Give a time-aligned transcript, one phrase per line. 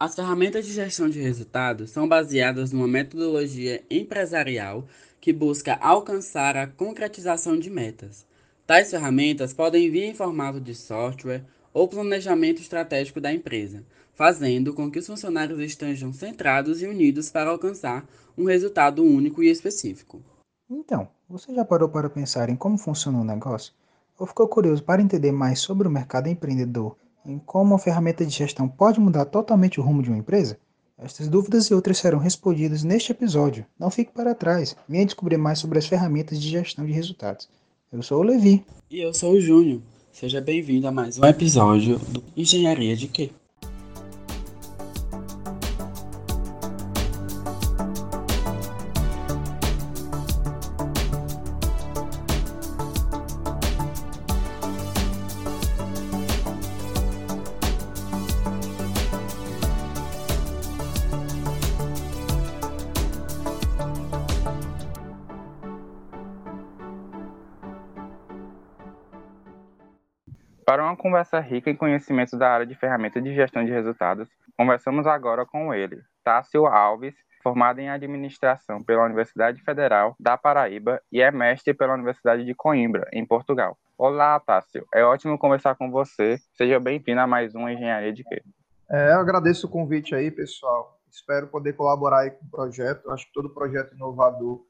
[0.00, 4.86] As ferramentas de gestão de resultados são baseadas numa metodologia empresarial
[5.20, 8.24] que busca alcançar a concretização de metas.
[8.64, 13.84] Tais ferramentas podem vir em formato de software ou planejamento estratégico da empresa,
[14.14, 18.06] fazendo com que os funcionários estejam centrados e unidos para alcançar
[18.36, 20.22] um resultado único e específico.
[20.70, 23.74] Então, você já parou para pensar em como funciona o negócio?
[24.16, 26.96] Ou ficou curioso para entender mais sobre o mercado empreendedor
[27.28, 30.58] em como a ferramenta de gestão pode mudar totalmente o rumo de uma empresa?
[30.96, 33.64] Estas dúvidas e outras serão respondidas neste episódio.
[33.78, 34.74] Não fique para trás.
[34.88, 37.48] Venha descobrir mais sobre as ferramentas de gestão de resultados.
[37.92, 38.64] Eu sou o Levi.
[38.90, 39.80] E eu sou o Júnior.
[40.10, 43.30] Seja bem-vindo a mais um episódio do Engenharia de Quê?
[71.18, 75.74] Conversa rica em conhecimentos da área de ferramentas de gestão de resultados, conversamos agora com
[75.74, 81.94] ele, Tássio Alves, formado em administração pela Universidade Federal da Paraíba e é mestre pela
[81.94, 83.76] Universidade de Coimbra, em Portugal.
[83.96, 84.86] Olá, Tássio.
[84.94, 86.38] É ótimo conversar com você.
[86.56, 88.40] Seja bem-vindo a mais uma Engenharia de Quê?
[88.88, 91.00] É, eu agradeço o convite aí, pessoal.
[91.10, 93.10] Espero poder colaborar aí com o projeto.
[93.10, 94.60] Acho que todo projeto inovador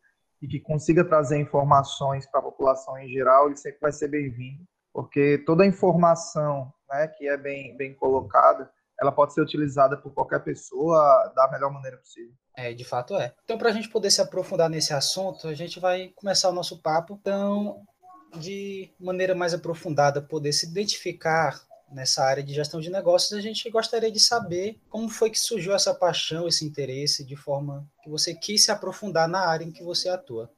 [0.40, 4.66] e que consiga trazer informações para a população em geral, ele sempre vai ser bem-vindo
[4.98, 8.68] porque toda a informação né, que é bem, bem colocada,
[9.00, 12.34] ela pode ser utilizada por qualquer pessoa da melhor maneira possível.
[12.56, 13.32] É, de fato é.
[13.44, 16.82] Então, para a gente poder se aprofundar nesse assunto, a gente vai começar o nosso
[16.82, 17.16] papo.
[17.20, 17.80] Então,
[18.40, 21.62] de maneira mais aprofundada, poder se identificar
[21.92, 25.74] nessa área de gestão de negócios, a gente gostaria de saber como foi que surgiu
[25.74, 29.84] essa paixão, esse interesse, de forma que você quis se aprofundar na área em que
[29.84, 30.50] você atua.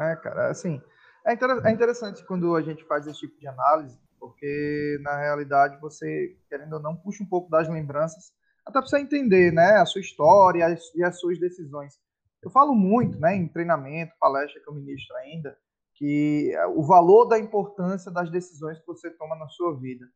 [0.00, 0.82] É, cara, assim,
[1.26, 6.36] é, é interessante quando a gente faz esse tipo de análise, porque na realidade você,
[6.48, 8.32] querendo ou não, puxa um pouco das lembranças,
[8.66, 11.94] até para você entender né, a sua história e as suas decisões.
[12.42, 15.56] Eu falo muito né, em treinamento, palestra que eu ministro ainda,
[15.94, 20.06] que o valor da importância das decisões que você toma na sua vida.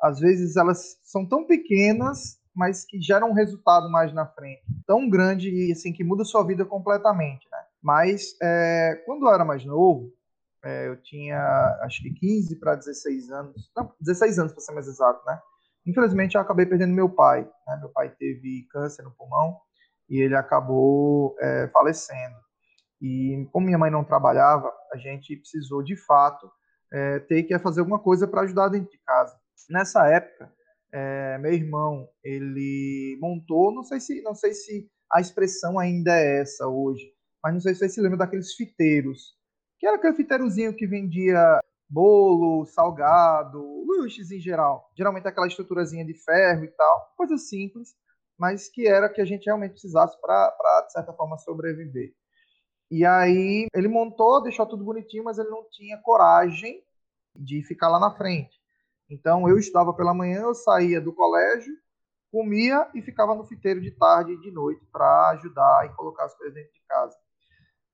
[0.00, 5.08] Às vezes elas são tão pequenas, mas que geram um resultado mais na frente, tão
[5.08, 7.46] grande e assim que muda a sua vida completamente.
[7.50, 7.58] Né?
[7.82, 10.12] Mas é, quando eu era mais novo,
[10.66, 11.38] é, eu tinha
[11.82, 15.40] acho que 15 para 16 anos, não, 16 anos para ser mais exato, né?
[15.86, 17.76] Infelizmente eu acabei perdendo meu pai, né?
[17.78, 19.56] Meu pai teve câncer no pulmão
[20.10, 22.34] e ele acabou é, falecendo.
[23.00, 26.50] E como minha mãe não trabalhava, a gente precisou de fato
[26.92, 29.38] é, ter que fazer alguma coisa para ajudar dentro de casa.
[29.70, 30.52] Nessa época,
[30.92, 36.40] é, meu irmão ele montou, não sei se não sei se a expressão ainda é
[36.40, 37.08] essa hoje,
[37.40, 39.36] mas não sei se você se lembra daqueles fiteiros
[39.78, 44.90] que era aquele fiteirozinho que vendia bolo, salgado, luxos em geral.
[44.96, 47.94] Geralmente aquela estruturazinha de ferro e tal, coisa simples,
[48.38, 52.12] mas que era que a gente realmente precisasse para, de certa forma, sobreviver.
[52.90, 56.82] E aí ele montou, deixou tudo bonitinho, mas ele não tinha coragem
[57.34, 58.56] de ficar lá na frente.
[59.08, 61.74] Então eu estudava pela manhã, eu saía do colégio,
[62.30, 66.36] comia e ficava no fiteiro de tarde e de noite para ajudar e colocar as
[66.36, 67.16] coisas dentro de casa.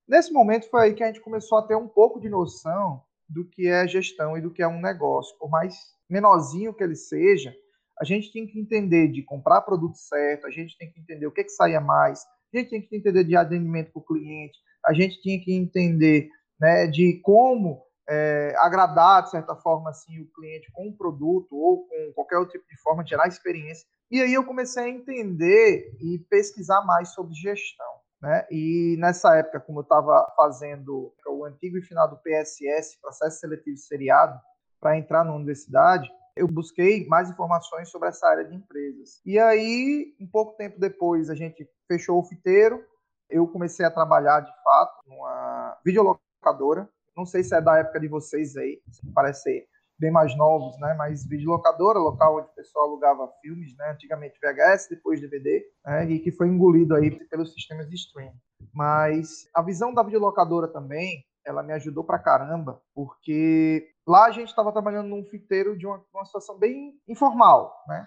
[0.08, 3.48] Nesse momento foi aí que a gente começou a ter um pouco de noção do
[3.48, 5.36] que é gestão e do que é um negócio.
[5.38, 5.74] Por mais
[6.08, 7.54] menorzinho que ele seja,
[8.00, 11.32] a gente tem que entender de comprar produto certo, a gente tem que entender o
[11.32, 14.92] que, que saia mais, a gente tem que entender de atendimento para o cliente, a
[14.92, 16.28] gente tinha que entender
[16.60, 21.86] né, de como é, agradar, de certa forma, assim, o cliente com um produto ou
[21.86, 23.86] com qualquer outro tipo de forma, gerar experiência.
[24.10, 28.01] E aí eu comecei a entender e pesquisar mais sobre gestão.
[28.22, 28.46] Né?
[28.50, 33.76] E nessa época, como eu estava fazendo o antigo e final do PSS, processo seletivo
[33.76, 34.40] seriado,
[34.80, 39.20] para entrar na universidade, eu busquei mais informações sobre essa área de empresas.
[39.26, 42.82] E aí, um pouco tempo depois, a gente fechou o fiteiro,
[43.28, 46.88] eu comecei a trabalhar de fato numa videolocadora.
[47.16, 48.80] Não sei se é da época de vocês aí,
[49.14, 49.66] parece ser
[50.02, 50.94] bem mais novos, né?
[50.94, 53.92] Mas videolocadora, local onde o pessoal alugava filmes, né?
[53.92, 56.10] Antigamente VHS, depois DVD, né?
[56.10, 58.34] E que foi engolido aí pelos sistemas de streaming.
[58.74, 64.48] Mas a visão da videolocadora também, ela me ajudou pra caramba, porque lá a gente
[64.48, 68.04] estava trabalhando num fiteiro de uma, uma situação bem informal, né?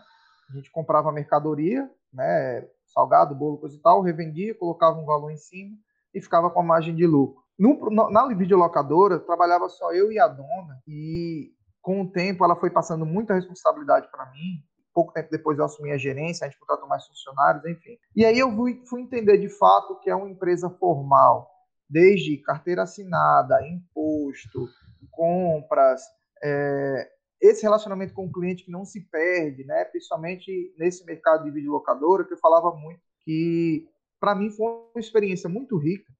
[0.49, 2.67] A gente comprava mercadoria, né?
[2.87, 5.77] Salgado, bolo, coisa e tal, revendia, colocava um valor em cima
[6.13, 7.41] e ficava com a margem de lucro.
[7.57, 11.54] No, na videolocadora, trabalhava só eu e a dona, e
[11.85, 14.63] com o tempo ela foi passando muita responsabilidade para mim
[14.95, 17.97] pouco tempo depois eu assumi a gerência, a gente contratou mais funcionários, enfim.
[18.15, 21.51] E aí eu fui, fui entender de fato que é uma empresa formal,
[21.89, 24.69] desde carteira assinada, imposto,
[25.11, 26.01] compras,
[26.41, 27.09] é,
[27.41, 29.83] esse relacionamento com o cliente que não se perde, né?
[29.83, 33.85] Principalmente nesse mercado de videolocadora, que eu falava muito que
[34.19, 36.11] para mim foi uma experiência muito rica,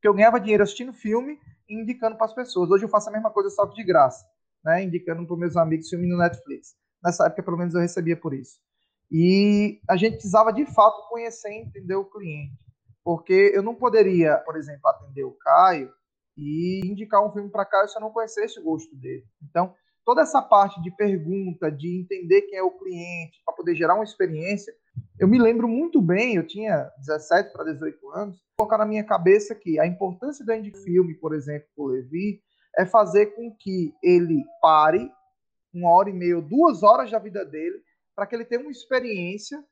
[0.00, 2.70] que eu ganhava dinheiro assistindo filme e indicando para as pessoas.
[2.70, 4.24] Hoje eu faço a mesma coisa só que de graça,
[4.66, 4.82] né?
[4.82, 6.74] Indicando para meus amigos filme no Netflix.
[7.02, 8.58] Nessa época pelo menos eu recebia por isso.
[9.10, 12.58] E a gente precisava de fato conhecer e entender o cliente,
[13.04, 15.88] porque eu não poderia, por exemplo, atender o Caio
[16.36, 19.24] e indicar um filme para Caio se eu não conhecesse o gosto dele.
[19.48, 19.72] Então,
[20.04, 24.02] toda essa parte de pergunta, de entender quem é o cliente, para poder gerar uma
[24.02, 24.74] experiência,
[25.20, 29.54] eu me lembro muito bem, eu tinha 17 para 18 anos, colocar na minha cabeça
[29.54, 32.40] que a importância do indie filme, por exemplo, o Levi,
[32.78, 35.10] é fazer com que ele pare
[35.72, 37.82] uma hora e meia, duas horas da vida dele,
[38.14, 39.62] para que ele tenha uma experiência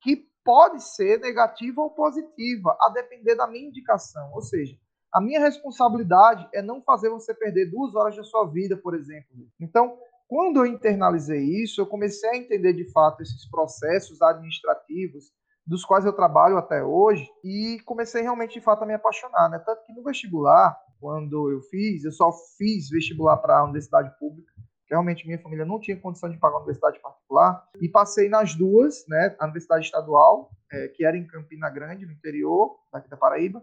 [0.00, 4.32] que pode ser negativa ou positiva, a depender da minha indicação.
[4.32, 4.76] Ou seja,
[5.12, 9.28] a minha responsabilidade é não fazer você perder duas horas da sua vida, por exemplo.
[9.60, 15.30] Então, quando eu internalizei isso, eu comecei a entender de fato esses processos administrativos
[15.64, 19.58] dos quais eu trabalho até hoje e comecei realmente de fato a me apaixonar, né?
[19.64, 24.52] Tanto que no vestibular, quando eu fiz, eu só fiz vestibular para a universidade pública,
[24.86, 28.54] que realmente minha família não tinha condição de pagar uma universidade particular, e passei nas
[28.54, 29.34] duas, né?
[29.40, 33.60] A universidade estadual, é, que era em Campina Grande, no interior daqui da Paraíba,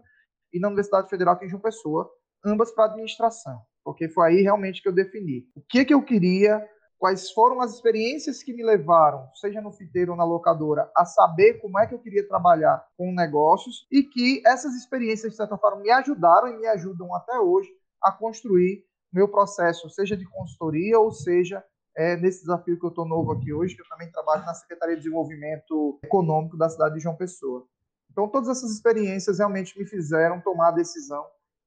[0.52, 2.10] e na Universidade Federal aqui em João Pessoa,
[2.44, 6.62] ambas para administração, porque foi aí realmente que eu defini o que, que eu queria,
[7.00, 11.54] quais foram as experiências que me levaram, seja no fiteiro ou na locadora, a saber
[11.54, 15.80] como é que eu queria trabalhar com negócios e que essas experiências, de certa forma,
[15.80, 17.70] me ajudaram e me ajudam até hoje
[18.02, 21.64] a construir meu processo, seja de consultoria ou seja
[21.96, 24.94] é, nesse desafio que eu estou novo aqui hoje, que eu também trabalho na Secretaria
[24.94, 27.66] de Desenvolvimento Econômico da cidade de João Pessoa.
[28.10, 31.24] Então, todas essas experiências realmente me fizeram tomar a decisão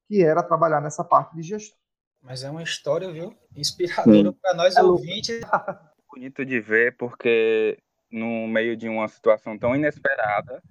[0.07, 1.82] que era trabalhar nessa parte de gestão.
[2.23, 3.37] Mas é uma história, viu?
[3.55, 5.41] Inspiradora para nós é ouvintes.
[6.09, 7.77] Bonito de ver, porque
[8.09, 10.63] no meio de uma situação tão inesperada,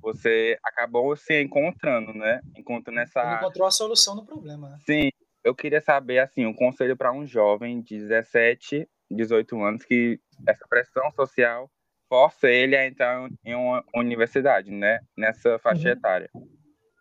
[0.00, 2.40] você acabou se encontrando, né?
[2.56, 3.36] Encontrando essa.
[3.36, 4.78] Encontrou a solução do problema, né?
[4.86, 5.10] Sim.
[5.42, 10.66] Eu queria saber, assim, um conselho para um jovem de 17, 18 anos que essa
[10.68, 11.68] pressão social
[12.08, 15.00] força ele a entrar em uma universidade, né?
[15.16, 15.94] Nessa faixa uhum.
[15.94, 16.30] etária.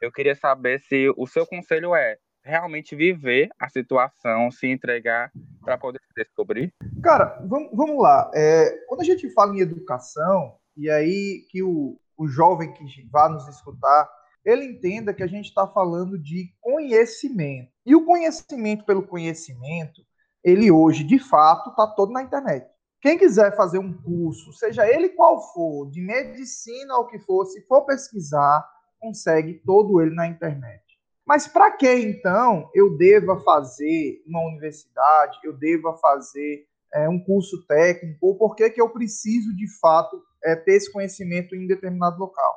[0.02, 2.18] Eu queria saber se o seu conselho é
[2.50, 5.32] realmente viver a situação, se entregar
[5.62, 6.74] para poder se descobrir?
[7.02, 8.30] Cara, vamos, vamos lá.
[8.34, 13.30] É, quando a gente fala em educação, e aí que o, o jovem que vá
[13.30, 14.10] nos escutar,
[14.44, 17.72] ele entenda que a gente está falando de conhecimento.
[17.86, 20.02] E o conhecimento pelo conhecimento,
[20.44, 22.66] ele hoje, de fato, está todo na internet.
[23.02, 27.46] Quem quiser fazer um curso, seja ele qual for, de medicina ou o que for,
[27.46, 28.66] se for pesquisar,
[29.00, 30.84] consegue todo ele na internet.
[31.30, 37.68] Mas para que então eu deva fazer uma universidade, eu deva fazer é, um curso
[37.68, 42.18] técnico, ou por que, que eu preciso de fato é, ter esse conhecimento em determinado
[42.18, 42.52] local?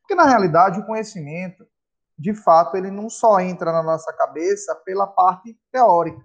[0.00, 1.66] Porque na realidade o conhecimento,
[2.16, 6.22] de fato, ele não só entra na nossa cabeça pela parte teórica.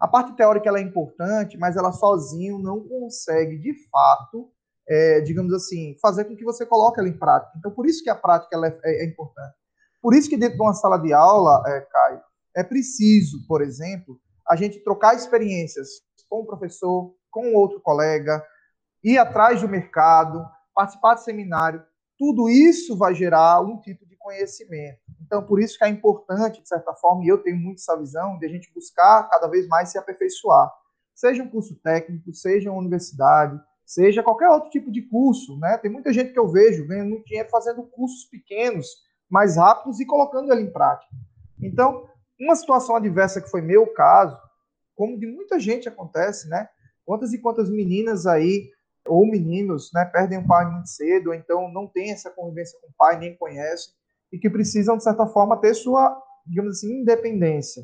[0.00, 4.50] A parte teórica ela é importante, mas ela sozinho não consegue, de fato,
[4.88, 7.52] é, digamos assim, fazer com que você coloque ela em prática.
[7.56, 9.59] Então, por isso que a prática ela é, é, é importante.
[10.00, 12.20] Por isso que dentro de uma sala de aula, é, Caio,
[12.56, 15.88] é preciso, por exemplo, a gente trocar experiências
[16.28, 18.44] com o professor, com outro colega,
[19.02, 21.82] ir atrás do mercado, participar de seminário.
[22.18, 24.98] Tudo isso vai gerar um tipo de conhecimento.
[25.20, 28.38] Então, por isso que é importante, de certa forma, e eu tenho muito essa visão,
[28.38, 30.70] de a gente buscar cada vez mais se aperfeiçoar.
[31.14, 35.58] Seja um curso técnico, seja uma universidade, seja qualquer outro tipo de curso.
[35.58, 35.78] Né?
[35.78, 38.86] Tem muita gente que eu vejo ganhando muito dinheiro fazendo cursos pequenos,
[39.30, 41.10] mais rápidos e colocando ele em prática.
[41.62, 42.08] Então,
[42.38, 44.36] uma situação adversa que foi meu caso,
[44.94, 46.68] como de muita gente acontece, né?
[47.04, 48.70] Quantas e quantas meninas aí
[49.06, 52.88] ou meninos, né, perdem o pai muito cedo, ou então não tem essa convivência com
[52.88, 53.92] o pai, nem conhecem,
[54.32, 57.82] e que precisam, de certa forma, ter sua, digamos assim, independência.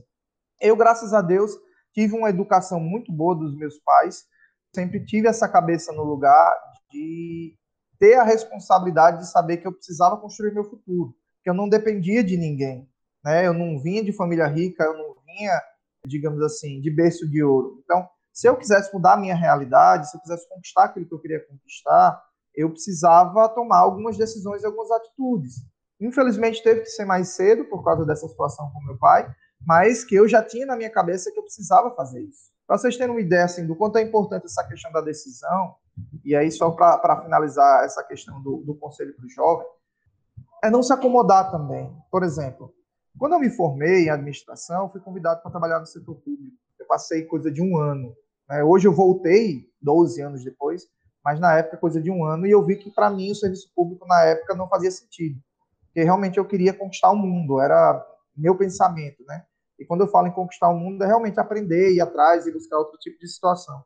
[0.61, 1.53] Eu, graças a Deus,
[1.93, 4.26] tive uma educação muito boa dos meus pais,
[4.75, 6.55] sempre tive essa cabeça no lugar
[6.91, 7.57] de
[7.99, 11.15] ter a responsabilidade de saber que eu precisava construir meu futuro,
[11.47, 12.91] que eu não dependia de ninguém,
[13.25, 13.47] né?
[13.47, 15.62] Eu não vinha de família rica, eu não vinha,
[16.05, 17.81] digamos assim, de berço de ouro.
[17.85, 21.21] Então, se eu quisesse mudar a minha realidade, se eu quisesse conquistar aquilo que eu
[21.21, 22.21] queria conquistar,
[22.53, 25.55] eu precisava tomar algumas decisões e algumas atitudes.
[26.00, 29.33] Infelizmente teve que ser mais cedo por causa dessa situação com meu pai,
[29.65, 32.50] mas que eu já tinha na minha cabeça que eu precisava fazer isso.
[32.67, 35.76] Para vocês terem uma ideia assim, do quanto é importante essa questão da decisão,
[36.25, 39.75] e aí só para finalizar essa questão do, do conselho para o jovem,
[40.63, 41.93] é não se acomodar também.
[42.11, 42.73] Por exemplo,
[43.19, 46.57] quando eu me formei em administração, fui convidado para trabalhar no setor público.
[46.79, 48.15] Eu passei coisa de um ano.
[48.49, 48.63] Né?
[48.63, 50.87] Hoje eu voltei 12 anos depois,
[51.25, 53.71] mas na época coisa de um ano, e eu vi que para mim o serviço
[53.75, 55.41] público na época não fazia sentido.
[55.87, 58.05] Porque realmente eu queria conquistar o mundo, era
[58.37, 59.45] meu pensamento, né?
[59.79, 62.79] E quando eu falo em conquistar o mundo, é realmente aprender, ir atrás e buscar
[62.79, 63.83] outro tipo de situação.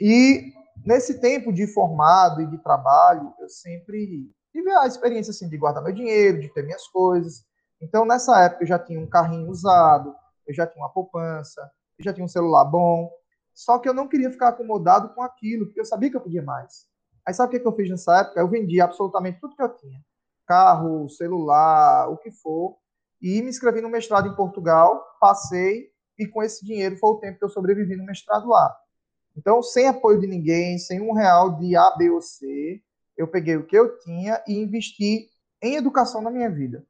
[0.00, 0.52] E
[0.84, 5.82] nesse tempo de formado e de trabalho, eu sempre tive a experiência assim de guardar
[5.82, 7.44] meu dinheiro, de ter minhas coisas.
[7.80, 10.14] Então nessa época eu já tinha um carrinho usado,
[10.46, 11.60] eu já tinha uma poupança,
[11.98, 13.10] eu já tinha um celular bom.
[13.54, 16.42] Só que eu não queria ficar acomodado com aquilo, porque eu sabia que eu podia
[16.42, 16.86] mais.
[17.26, 18.40] Aí sabe o que eu fiz nessa época?
[18.40, 20.00] Eu vendi absolutamente tudo que eu tinha.
[20.46, 22.76] Carro, celular, o que for,
[23.20, 27.38] e me inscrevi no mestrado em Portugal, passei, e com esse dinheiro foi o tempo
[27.38, 28.74] que eu sobrevivi no mestrado lá.
[29.36, 32.80] Então, sem apoio de ninguém, sem um real de A, B ou C,
[33.16, 35.28] eu peguei o que eu tinha e investi
[35.62, 36.84] em educação na minha vida.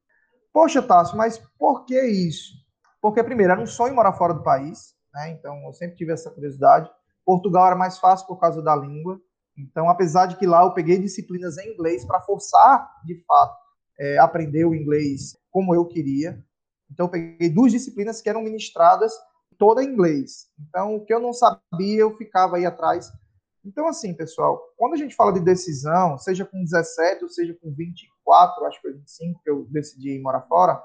[0.52, 2.54] Poxa, Tássio, mas por que isso?
[3.00, 5.30] Porque, primeiro, era um sonho morar fora do país, né?
[5.30, 6.90] então eu sempre tive essa curiosidade.
[7.25, 9.21] Portugal era mais fácil por causa da língua.
[9.56, 13.56] Então, apesar de que lá eu peguei disciplinas em inglês para forçar, de fato,
[13.99, 16.42] é, aprender o inglês como eu queria.
[16.90, 19.12] Então, eu peguei duas disciplinas que eram ministradas
[19.59, 20.47] toda em inglês.
[20.68, 23.11] Então, o que eu não sabia, eu ficava aí atrás.
[23.66, 27.75] Então, assim, pessoal, quando a gente fala de decisão, seja com 17 ou seja com
[27.75, 30.80] 24, acho que foi 25 que eu decidi morar fora,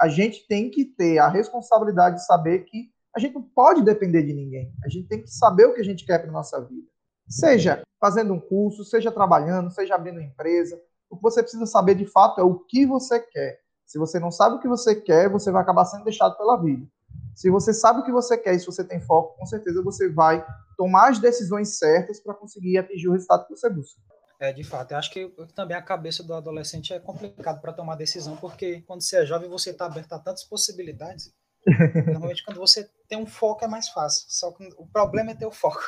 [0.00, 4.22] a gente tem que ter a responsabilidade de saber que a gente não pode depender
[4.22, 4.72] de ninguém.
[4.84, 6.86] A gente tem que saber o que a gente quer para nossa vida.
[7.28, 10.80] Seja fazendo um curso, seja trabalhando, seja abrindo uma empresa.
[11.10, 13.60] O que você precisa saber de fato é o que você quer.
[13.84, 16.86] Se você não sabe o que você quer, você vai acabar sendo deixado pela vida.
[17.34, 20.08] Se você sabe o que você quer e se você tem foco, com certeza você
[20.08, 20.44] vai
[20.76, 24.00] tomar as decisões certas para conseguir atingir o resultado que você busca.
[24.40, 24.92] É, de fato.
[24.92, 29.02] Eu acho que também a cabeça do adolescente é complicado para tomar decisão, porque quando
[29.02, 31.30] você é jovem, você está aberto a tantas possibilidades.
[32.06, 34.24] Normalmente, quando você tem um foco, é mais fácil.
[34.30, 35.82] Só que o problema é ter o foco.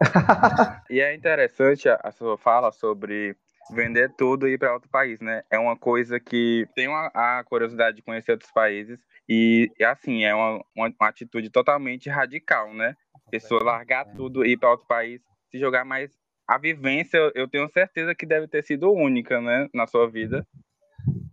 [0.88, 3.36] e é interessante a sua fala sobre
[3.70, 5.42] vender tudo e ir para outro país, né?
[5.50, 10.34] É uma coisa que tem uma, a curiosidade de conhecer outros países e, assim, é
[10.34, 12.94] uma, uma, uma, atitude totalmente radical, né?
[13.30, 15.20] Pessoa largar tudo e ir para outro país,
[15.50, 16.10] se jogar mais.
[16.46, 20.46] A vivência, eu tenho certeza que deve ter sido única, né, na sua vida.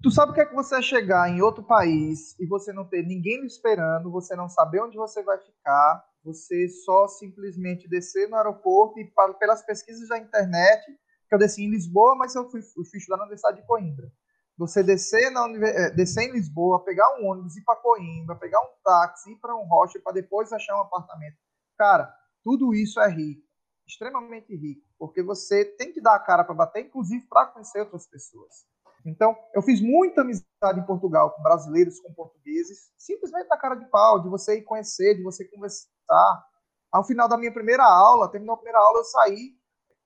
[0.04, 2.84] Tu sabe o que é que você é chegar em outro país e você não
[2.84, 8.36] ter ninguém esperando, você não saber onde você vai ficar, você só simplesmente descer no
[8.36, 9.10] aeroporto e
[9.40, 10.86] pelas pesquisas da internet
[11.28, 14.12] que eu desci em Lisboa, mas eu fui, fui estudar na Universidade de Coimbra.
[14.58, 18.70] Você descer, na, é, descer em Lisboa, pegar um ônibus, ir para Coimbra, pegar um
[18.84, 21.36] táxi, ir para um rocha para depois achar um apartamento.
[21.78, 23.46] Cara, tudo isso é rico,
[23.86, 28.08] extremamente rico, porque você tem que dar a cara para bater, inclusive para conhecer outras
[28.08, 28.66] pessoas.
[29.06, 33.86] Então, eu fiz muita amizade em Portugal com brasileiros, com portugueses, simplesmente na cara de
[33.90, 36.46] pau, de você ir conhecer, de você conversar.
[36.92, 39.54] Ao final da minha primeira aula, terminou a primeira aula, eu saí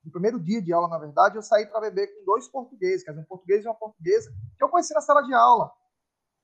[0.09, 3.11] no primeiro dia de aula, na verdade, eu saí para beber com dois portugueses, quer
[3.11, 5.71] dizer, um português e uma portuguesa, que eu conheci na sala de aula.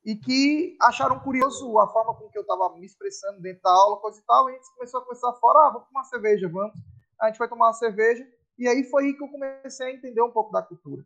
[0.06, 3.98] E que acharam curioso a forma com que eu estava me expressando dentro da aula,
[3.98, 4.48] coisa e tal.
[4.48, 6.80] E a gente começou a conversar fora, ah, vamos tomar uma cerveja, vamos.
[7.20, 8.24] A gente vai tomar uma cerveja.
[8.60, 11.04] E aí foi aí que eu comecei a entender um pouco da cultura.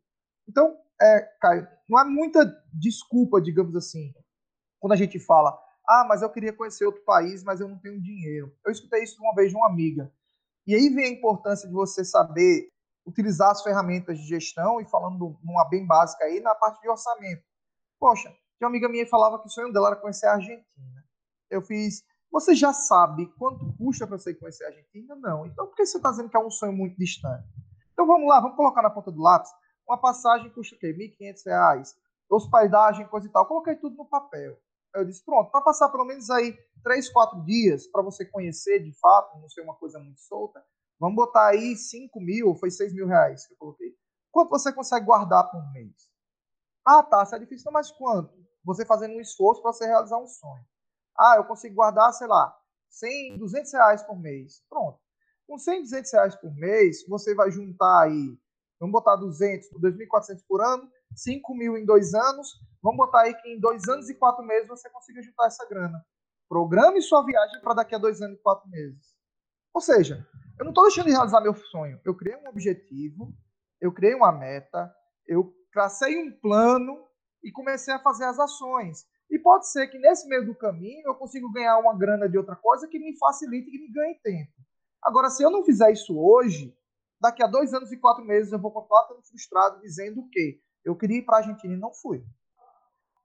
[0.50, 4.14] Então, é, Caio, não há muita desculpa, digamos assim,
[4.82, 8.02] quando a gente fala, ah, mas eu queria conhecer outro país, mas eu não tenho
[8.02, 8.54] dinheiro.
[8.66, 10.12] Eu escutei isso uma vez de uma amiga.
[10.70, 12.70] E aí vem a importância de você saber
[13.04, 17.42] utilizar as ferramentas de gestão e falando numa bem básica aí, na parte de orçamento.
[18.00, 20.64] Poxa, tinha uma amiga minha falava que o sonho dela era conhecer a Argentina.
[21.50, 25.16] Eu fiz, você já sabe quanto custa para você conhecer a Argentina?
[25.16, 25.48] Não.
[25.48, 27.48] Então por que você está dizendo que é um sonho muito distante?
[27.92, 29.50] Então vamos lá, vamos colocar na ponta do lápis.
[29.88, 30.92] Uma passagem custa o quê?
[30.92, 31.96] R$ 1.500,
[32.30, 33.48] hospedagem, coisa e tal.
[33.48, 34.56] coloquei tudo no papel.
[34.94, 38.92] Eu disse, pronto, para passar pelo menos aí três, quatro dias para você conhecer de
[39.00, 40.64] fato, não ser uma coisa muito solta,
[41.00, 43.96] vamos botar aí 5 mil, foi 6 mil reais que eu coloquei.
[44.32, 46.10] Quanto você consegue guardar por mês?
[46.86, 48.34] Ah, tá, isso é difícil, mas quanto?
[48.64, 50.66] Você fazendo um esforço para você realizar um sonho.
[51.18, 52.56] Ah, eu consigo guardar, sei lá,
[52.90, 54.64] 100, 200 reais por mês.
[54.70, 55.00] Pronto.
[55.48, 58.38] Com 100, 200 reais por mês, você vai juntar aí,
[58.80, 63.50] vamos botar 200, 2.400 por ano, 5 mil em dois anos, vamos botar aí que
[63.50, 66.04] em dois anos e quatro meses você consiga juntar essa grana.
[66.48, 69.16] Programe sua viagem para daqui a dois anos e quatro meses.
[69.74, 72.00] Ou seja, eu não estou deixando de realizar meu sonho.
[72.04, 73.34] Eu criei um objetivo,
[73.80, 74.94] eu criei uma meta,
[75.28, 77.06] eu tracei um plano
[77.44, 79.06] e comecei a fazer as ações.
[79.30, 82.56] E pode ser que nesse meio do caminho eu consiga ganhar uma grana de outra
[82.56, 84.52] coisa que me facilite e me ganhe tempo.
[85.04, 86.76] Agora, se eu não fizer isso hoje,
[87.22, 91.18] daqui a dois anos e quatro meses eu vou continuar frustrado dizendo que eu queria
[91.18, 92.24] ir para a Argentina e não fui.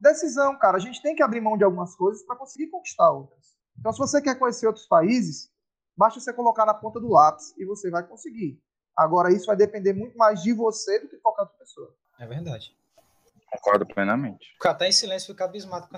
[0.01, 0.77] Decisão, cara.
[0.77, 3.57] A gente tem que abrir mão de algumas coisas para conseguir conquistar outras.
[3.79, 5.51] Então, se você quer conhecer outros países,
[5.97, 8.61] basta você colocar na ponta do lápis e você vai conseguir.
[8.97, 11.95] Agora, isso vai depender muito mais de você do que de qualquer outra pessoa.
[12.19, 12.77] É verdade.
[13.51, 14.53] Concordo plenamente.
[14.55, 15.89] Ficar até em silêncio, ficar abismado.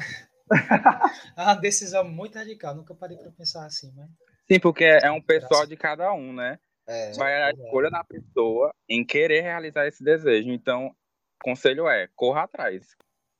[1.37, 2.75] é uma decisão muito radical.
[2.75, 4.09] Nunca parei para pensar assim, mas.
[4.51, 6.59] Sim, porque é um pessoal de cada um, né?
[6.87, 10.51] É, Vai a escolha da pessoa em querer realizar esse desejo.
[10.51, 10.95] Então,
[11.43, 12.97] conselho é, corra atrás.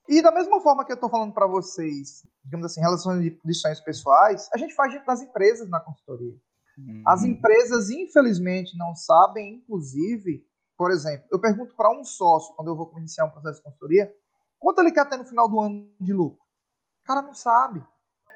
[0.09, 3.81] E da mesma forma que eu estou falando para vocês, digamos assim, relações de sonhos
[3.81, 6.35] pessoais, a gente faz dentro das empresas na consultoria.
[7.07, 7.29] As Uhum.
[7.29, 12.93] empresas, infelizmente, não sabem, inclusive, por exemplo, eu pergunto para um sócio, quando eu vou
[12.99, 14.15] iniciar um processo de consultoria,
[14.59, 16.39] quanto ele quer ter no final do ano de lucro?
[17.03, 17.83] O cara não sabe.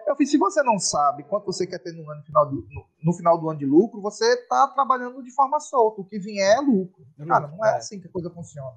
[0.06, 2.86] Eu fiz, se você não sabe quanto você quer ter no, ano, final, do, no,
[3.04, 6.00] no final do ano de lucro, você está trabalhando de forma solta.
[6.00, 7.04] O que vier é lucro.
[7.28, 7.76] Cara, não é É.
[7.76, 8.76] assim que a coisa funciona.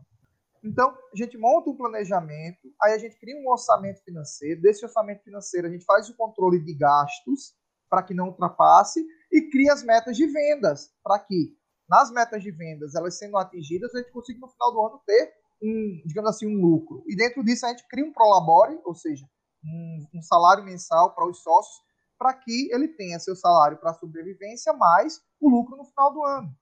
[0.63, 4.61] Então, a gente monta um planejamento, aí a gente cria um orçamento financeiro.
[4.61, 7.53] Desse orçamento financeiro, a gente faz o controle de gastos
[7.89, 11.55] para que não ultrapasse e cria as metas de vendas para que,
[11.87, 15.33] nas metas de vendas, elas sendo atingidas, a gente consiga no final do ano ter
[15.61, 17.03] um, digamos assim, um lucro.
[17.07, 19.25] E dentro disso, a gente cria um prolabore, ou seja,
[19.63, 21.83] um, um salário mensal para os sócios,
[22.17, 26.55] para que ele tenha seu salário para sobrevivência mais o lucro no final do ano.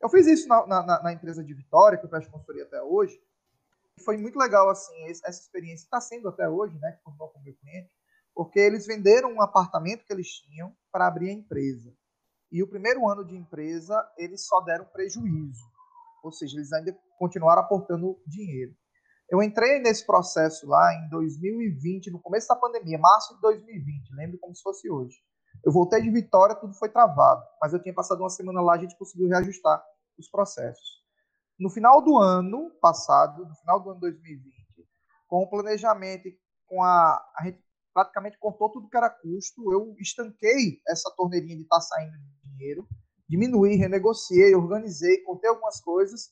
[0.00, 3.20] Eu fiz isso na, na, na empresa de Vitória, que eu presto consultoria até hoje.
[3.98, 5.84] Foi muito legal, assim, essa experiência.
[5.84, 7.90] Está sendo até hoje, né, que com o meu cliente,
[8.34, 11.92] porque eles venderam um apartamento que eles tinham para abrir a empresa.
[12.50, 15.64] E o primeiro ano de empresa, eles só deram prejuízo.
[16.22, 18.74] Ou seja, eles ainda continuaram aportando dinheiro.
[19.30, 24.38] Eu entrei nesse processo lá em 2020, no começo da pandemia, março de 2020, lembro
[24.38, 25.16] como se fosse hoje.
[25.62, 28.78] Eu voltei de Vitória, tudo foi travado, mas eu tinha passado uma semana lá, a
[28.78, 29.84] gente conseguiu reajustar
[30.18, 30.97] os processos.
[31.58, 34.88] No final do ano passado, no final do ano 2020,
[35.26, 36.28] com o planejamento
[36.66, 37.62] com a a gente
[37.92, 42.50] praticamente cortou tudo que era custo, eu estanquei essa torneirinha de estar tá saindo de
[42.50, 42.86] dinheiro,
[43.28, 46.30] diminuí, renegociei, organizei, cortei algumas coisas,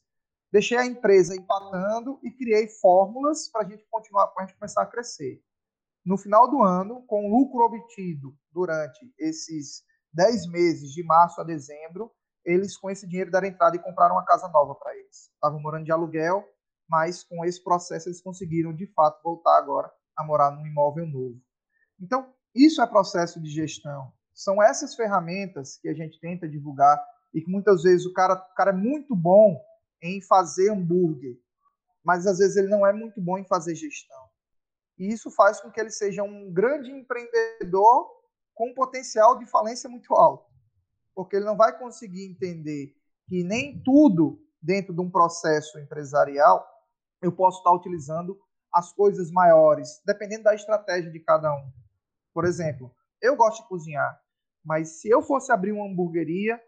[0.52, 4.82] deixei a empresa empatando e criei fórmulas para a gente continuar, para a gente começar
[4.82, 5.42] a crescer.
[6.04, 11.44] No final do ano, com o lucro obtido durante esses 10 meses, de março a
[11.44, 12.12] dezembro,
[12.44, 14.95] eles com esse dinheiro deram entrada e compraram uma casa nova para.
[15.34, 16.44] Estavam morando de aluguel,
[16.88, 21.40] mas com esse processo eles conseguiram de fato voltar agora a morar num imóvel novo.
[22.00, 24.12] Então, isso é processo de gestão.
[24.34, 27.02] São essas ferramentas que a gente tenta divulgar
[27.34, 29.60] e que muitas vezes o cara, o cara é muito bom
[30.02, 31.36] em fazer hambúrguer,
[32.04, 34.24] mas às vezes ele não é muito bom em fazer gestão.
[34.98, 38.10] E isso faz com que ele seja um grande empreendedor
[38.54, 40.50] com um potencial de falência muito alto,
[41.14, 42.94] porque ele não vai conseguir entender
[43.28, 46.66] que nem tudo dentro de um processo empresarial
[47.22, 48.38] eu posso estar utilizando
[48.72, 51.70] as coisas maiores, dependendo da estratégia de cada um.
[52.32, 54.20] Por exemplo, eu gosto de cozinhar,
[54.64, 56.60] mas se eu fosse abrir uma hamburgueria,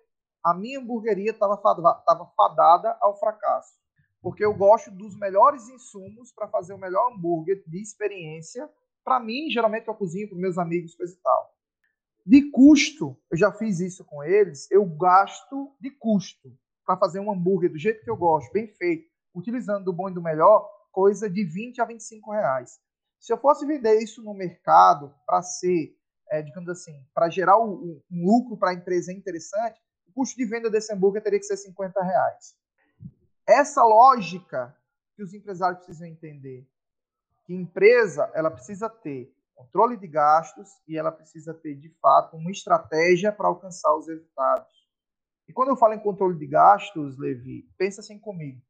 [0.43, 3.77] a minha hamburgueria estava fadada ao fracasso.
[4.23, 8.69] Porque eu gosto dos melhores insumos para fazer o melhor hambúrguer de experiência.
[9.05, 11.55] Para mim, geralmente eu cozinho para meus amigos, coisa e tal.
[12.27, 16.51] De custo, eu já fiz isso com eles, eu gasto de custo
[16.89, 20.15] para fazer um hambúrguer do jeito que eu gosto, bem feito, utilizando do bom e
[20.15, 22.81] do melhor, coisa de 20 a 25 reais.
[23.21, 25.95] Se eu fosse vender isso no mercado para ser,
[26.31, 30.47] é, digamos assim, para gerar um, um lucro para a empresa interessante, o custo de
[30.47, 32.57] venda desse hambúrguer teria que ser 50 reais.
[33.47, 34.75] Essa lógica
[35.15, 36.67] que os empresários precisam entender,
[37.45, 42.51] que empresa ela precisa ter controle de gastos e ela precisa ter, de fato, uma
[42.51, 44.88] estratégia para alcançar os resultados.
[45.49, 48.61] E quando eu falo em controle de gastos, Levi, pensa assim comigo.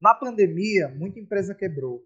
[0.00, 2.02] Na pandemia, muita empresa quebrou.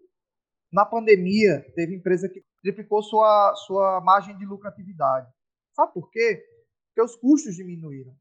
[0.71, 5.31] Na pandemia, teve empresa que triplicou sua, sua margem de lucratividade.
[5.73, 6.45] Sabe por quê?
[6.87, 8.15] Porque os custos diminuíram.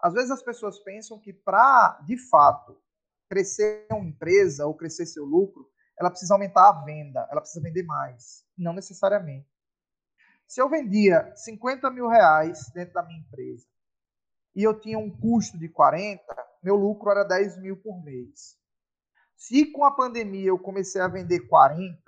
[0.00, 2.76] Às vezes as pessoas pensam que para, de fato,
[3.28, 7.84] crescer uma empresa ou crescer seu lucro, ela precisa aumentar a venda, ela precisa vender
[7.84, 8.44] mais.
[8.58, 9.46] Não necessariamente.
[10.46, 13.66] Se eu vendia 50 mil reais dentro da minha empresa
[14.54, 16.22] e eu tinha um custo de 40,
[16.62, 18.56] meu lucro era 10 mil por mês.
[19.36, 21.98] Se com a pandemia eu comecei a vender 40,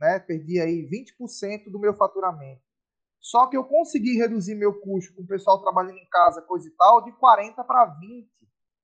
[0.00, 2.62] né, perdi aí 20% do meu faturamento.
[3.20, 6.70] Só que eu consegui reduzir meu custo com o pessoal trabalhando em casa, coisa e
[6.72, 8.28] tal, de 40 para 20.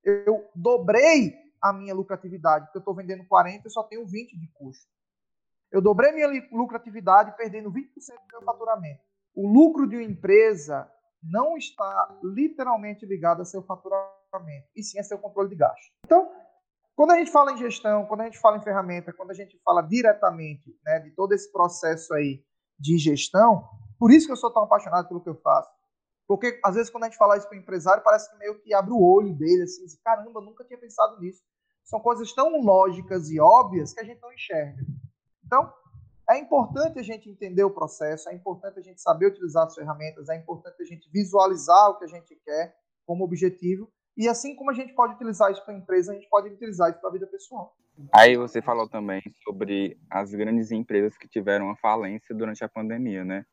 [0.03, 4.47] Eu dobrei a minha lucratividade, porque eu estou vendendo 40 e só tenho 20 de
[4.47, 4.89] custo.
[5.71, 8.99] Eu dobrei minha lucratividade perdendo 20% do meu faturamento.
[9.35, 14.67] O lucro de uma empresa não está literalmente ligado a seu faturamento.
[14.75, 15.91] e sim é seu controle de gasto.
[16.05, 16.31] Então,
[16.95, 19.59] quando a gente fala em gestão, quando a gente fala em ferramenta, quando a gente
[19.63, 22.43] fala diretamente né, de todo esse processo aí
[22.79, 23.67] de gestão,
[23.99, 25.69] por isso que eu sou tão apaixonado pelo que eu faço.
[26.27, 28.73] Porque, às vezes, quando a gente fala isso para o empresário, parece que meio que
[28.73, 31.41] abre o olho dele, assim, diz, caramba, nunca tinha pensado nisso.
[31.83, 34.81] São coisas tão lógicas e óbvias que a gente não enxerga.
[35.45, 35.73] Então,
[36.31, 40.29] é importante a gente entender o processo, é importante a gente saber utilizar as ferramentas,
[40.29, 42.73] é importante a gente visualizar o que a gente quer
[43.05, 43.91] como objetivo.
[44.15, 46.89] E assim como a gente pode utilizar isso para a empresa, a gente pode utilizar
[46.89, 47.75] isso para a vida pessoal.
[48.13, 53.25] Aí você falou também sobre as grandes empresas que tiveram uma falência durante a pandemia,
[53.25, 53.45] né?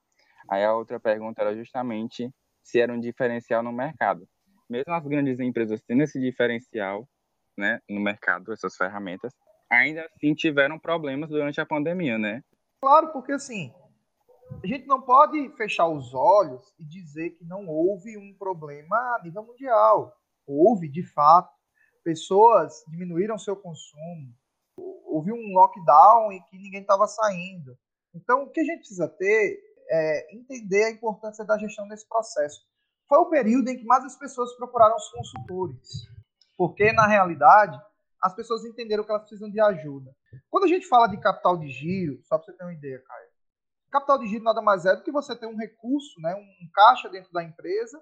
[0.48, 2.30] Aí a outra pergunta era justamente
[2.62, 4.28] se era um diferencial no mercado.
[4.68, 7.08] Mesmo as grandes empresas tendo esse diferencial,
[7.56, 9.32] né, no mercado, essas ferramentas,
[9.70, 12.42] ainda assim tiveram problemas durante a pandemia, né?
[12.80, 13.72] Claro, porque assim,
[14.62, 19.20] a gente não pode fechar os olhos e dizer que não houve um problema a
[19.22, 20.16] nível mundial.
[20.46, 21.52] Houve, de fato.
[22.02, 24.32] Pessoas diminuíram seu consumo.
[25.04, 27.76] Houve um lockdown e que ninguém estava saindo.
[28.14, 29.60] Então, o que a gente precisa ter
[29.90, 32.60] é entender a importância da gestão desse processo.
[33.08, 35.88] Foi o período em que mais as pessoas procuraram os consultores.
[36.56, 37.78] Porque, na realidade,
[38.22, 40.14] as pessoas entenderam que elas precisam de ajuda.
[40.50, 43.28] Quando a gente fala de capital de giro, só para você ter uma ideia, Caio,
[43.90, 47.08] capital de giro nada mais é do que você ter um recurso, né, um caixa
[47.08, 48.00] dentro da empresa,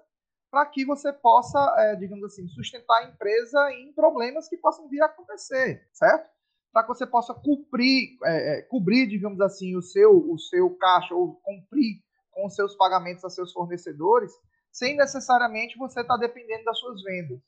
[0.49, 5.01] para que você possa, é, digamos assim, sustentar a empresa em problemas que possam vir
[5.01, 6.29] a acontecer, certo?
[6.71, 11.13] Para que você possa cobrir, é, é, cobrir, digamos assim, o seu, o seu caixa
[11.13, 12.01] ou cumprir
[12.31, 14.31] com os seus pagamentos a seus fornecedores,
[14.71, 17.39] sem necessariamente você estar tá dependendo das suas vendas.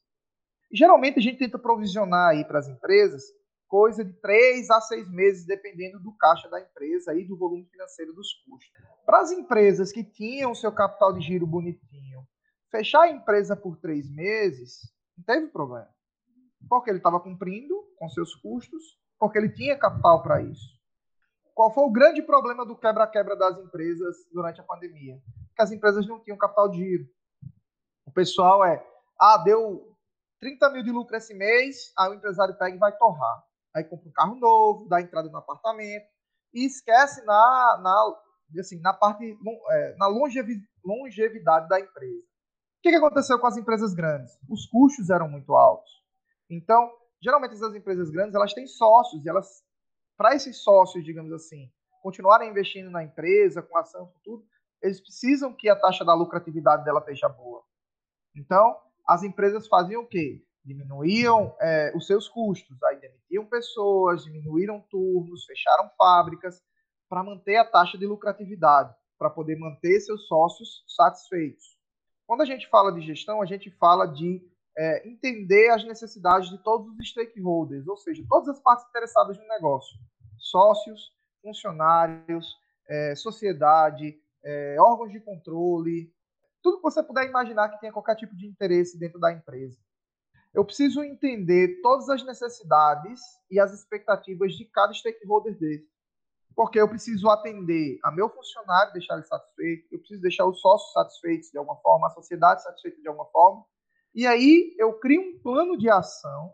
[0.72, 3.24] Geralmente a gente tenta provisionar aí para as empresas
[3.70, 8.14] coisa de três a seis meses, dependendo do caixa da empresa e do volume financeiro
[8.14, 8.72] dos custos.
[9.06, 12.28] Para as empresas que tinham seu capital de giro bonitinho,
[12.72, 14.80] fechar a empresa por três meses
[15.16, 15.90] não teve problema.
[16.68, 20.80] Porque ele estava cumprindo com seus custos, porque ele tinha capital para isso.
[21.54, 25.22] Qual foi o grande problema do quebra-quebra das empresas durante a pandemia?
[25.56, 27.06] Que as empresas não tinham capital de giro.
[28.06, 28.84] O pessoal é,
[29.20, 29.89] ah, deu
[30.40, 33.44] 30 mil de lucro esse mês, aí o empresário pega e vai torrar.
[33.76, 36.08] Aí compra um carro novo, dá entrada no apartamento
[36.54, 39.38] e esquece na, na, assim, na parte,
[39.72, 42.24] é, na longevidade da empresa.
[42.80, 44.38] O que, que aconteceu com as empresas grandes?
[44.50, 45.92] Os custos eram muito altos.
[46.50, 46.90] Então,
[47.22, 49.64] geralmente essas empresas grandes, elas têm sócios e elas,
[50.18, 51.70] para esses sócios, digamos assim,
[52.02, 54.46] continuarem investindo na empresa, com ação, com tudo,
[54.82, 57.64] eles precisam que a taxa da lucratividade dela esteja boa.
[58.36, 58.78] Então,
[59.10, 60.46] as empresas faziam o quê?
[60.64, 66.62] Diminuíam é, os seus custos, aí demitiam pessoas, diminuíram turnos, fecharam fábricas
[67.10, 71.76] para manter a taxa de lucratividade, para poder manter seus sócios satisfeitos.
[72.28, 76.64] Quando a gente fala de gestão, a gente fala de é, entender as necessidades de
[76.64, 79.98] todos os stakeholders, ou seja, todas as partes interessadas no negócio:
[80.38, 82.56] sócios, funcionários,
[82.88, 86.14] é, sociedade, é, órgãos de controle,
[86.62, 89.78] tudo que você puder imaginar que tenha qualquer tipo de interesse dentro da empresa.
[90.54, 95.88] Eu preciso entender todas as necessidades e as expectativas de cada stakeholder desse.
[96.56, 100.92] Porque eu preciso atender a meu funcionário, deixar ele satisfeito, eu preciso deixar os sócios
[100.92, 103.64] satisfeitos de alguma forma, a sociedade satisfeita de alguma forma.
[104.14, 106.54] E aí eu crio um plano de ação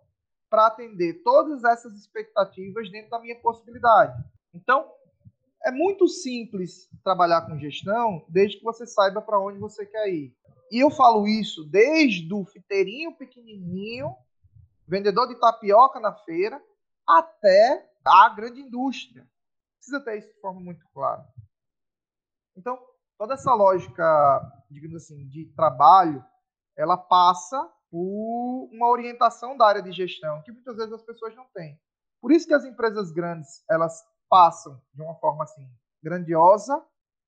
[0.50, 4.13] para atender todas essas expectativas dentro da minha possibilidade.
[4.54, 4.89] Então,
[5.65, 10.32] é muito simples trabalhar com gestão, desde que você saiba para onde você quer ir.
[10.71, 14.15] E eu falo isso desde o fiteirinho pequenininho,
[14.88, 16.62] vendedor de tapioca na feira,
[17.08, 19.28] até a grande indústria.
[19.78, 21.25] Precisa ter isso de forma muito clara.
[22.56, 22.80] Então,
[23.17, 26.23] toda essa lógica, digamos assim, de trabalho,
[26.78, 31.45] ela passa por uma orientação da área de gestão, que muitas vezes as pessoas não
[31.54, 31.80] têm.
[32.21, 35.68] Por isso que as empresas grandes, elas passam de uma forma assim
[36.04, 36.84] grandiosa,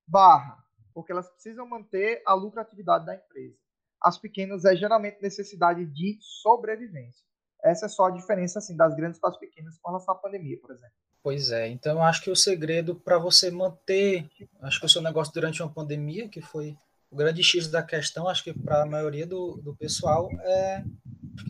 [0.08, 0.58] barra,
[0.94, 3.58] porque elas precisam manter a lucratividade da empresa.
[4.02, 7.26] As pequenas é geralmente necessidade de sobrevivência.
[7.64, 10.60] Essa é só a diferença assim das grandes para as pequenas com relação à pandemia,
[10.62, 10.96] por exemplo.
[11.24, 14.30] Pois é, então acho que o segredo para você manter,
[14.62, 16.78] acho que o seu negócio durante uma pandemia, que foi
[17.10, 20.84] o grande X da questão, acho que para a maioria do, do pessoal, é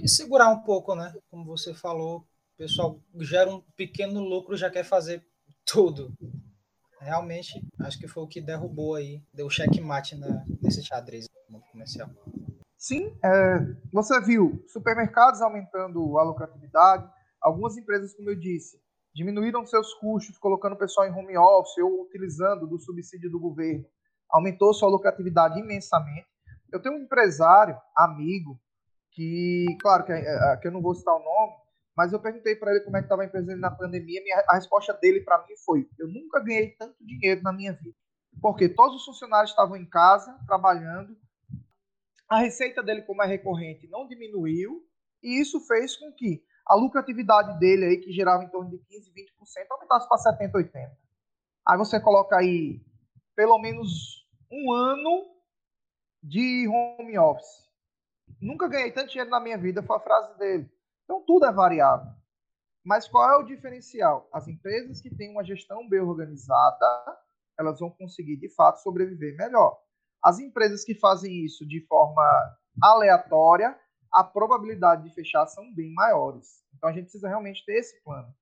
[0.06, 1.14] segurar um pouco, né?
[1.30, 5.27] Como você falou, o pessoal gera um pequeno lucro, já quer fazer
[5.68, 6.14] tudo.
[7.00, 11.28] Realmente, acho que foi o que derrubou aí, deu checkmate na, nesse xadrez
[11.72, 12.10] comercial.
[12.78, 13.60] Sim, é,
[13.92, 17.08] você viu supermercados aumentando a lucratividade,
[17.42, 18.80] algumas empresas, como eu disse,
[19.14, 23.86] diminuíram seus custos, colocando o pessoal em home office ou utilizando do subsídio do governo,
[24.30, 26.28] aumentou sua lucratividade imensamente.
[26.72, 28.60] Eu tenho um empresário, amigo,
[29.12, 31.54] que, claro, que, é, que eu não vou citar o nome,
[31.98, 34.22] mas eu perguntei para ele como é que estava a empresa dele na pandemia.
[34.22, 37.98] Minha, a resposta dele para mim foi: eu nunca ganhei tanto dinheiro na minha vida,
[38.40, 41.18] porque todos os funcionários estavam em casa trabalhando,
[42.30, 44.86] a receita dele, como é recorrente, não diminuiu,
[45.24, 49.12] e isso fez com que a lucratividade dele aí, que gerava em torno de 15,
[49.12, 49.16] 20%,
[49.72, 50.98] aumentasse para 70, 80.
[51.66, 52.80] Aí você coloca aí
[53.36, 55.36] pelo menos um ano
[56.22, 57.66] de home office.
[58.42, 60.70] Nunca ganhei tanto dinheiro na minha vida, foi a frase dele.
[61.08, 62.12] Então tudo é variável.
[62.86, 64.28] Mas qual é o diferencial?
[64.34, 67.18] As empresas que têm uma gestão bem organizada,
[67.58, 69.80] elas vão conseguir de fato sobreviver melhor.
[70.22, 72.24] As empresas que fazem isso de forma
[72.82, 73.80] aleatória,
[74.12, 76.62] a probabilidade de fechar são bem maiores.
[76.76, 78.34] Então a gente precisa realmente ter esse plano.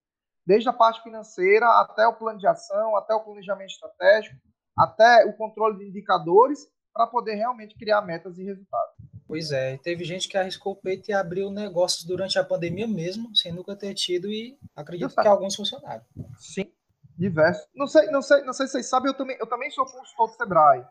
[0.43, 4.35] Desde a parte financeira até o plano de ação, até o planejamento estratégico,
[4.77, 8.95] até o controle de indicadores, para poder realmente criar metas e resultados.
[9.35, 13.35] Pois é, teve gente que arriscou o peito e abriu negócios durante a pandemia mesmo,
[13.35, 16.01] sem nunca ter tido, e acredito que alguns funcionaram.
[16.37, 16.71] Sim,
[17.17, 17.67] diversos.
[17.75, 20.29] Não sei, não sei, não sei se vocês sabem, eu também, eu também sou consultor
[20.29, 20.87] do Sebrae.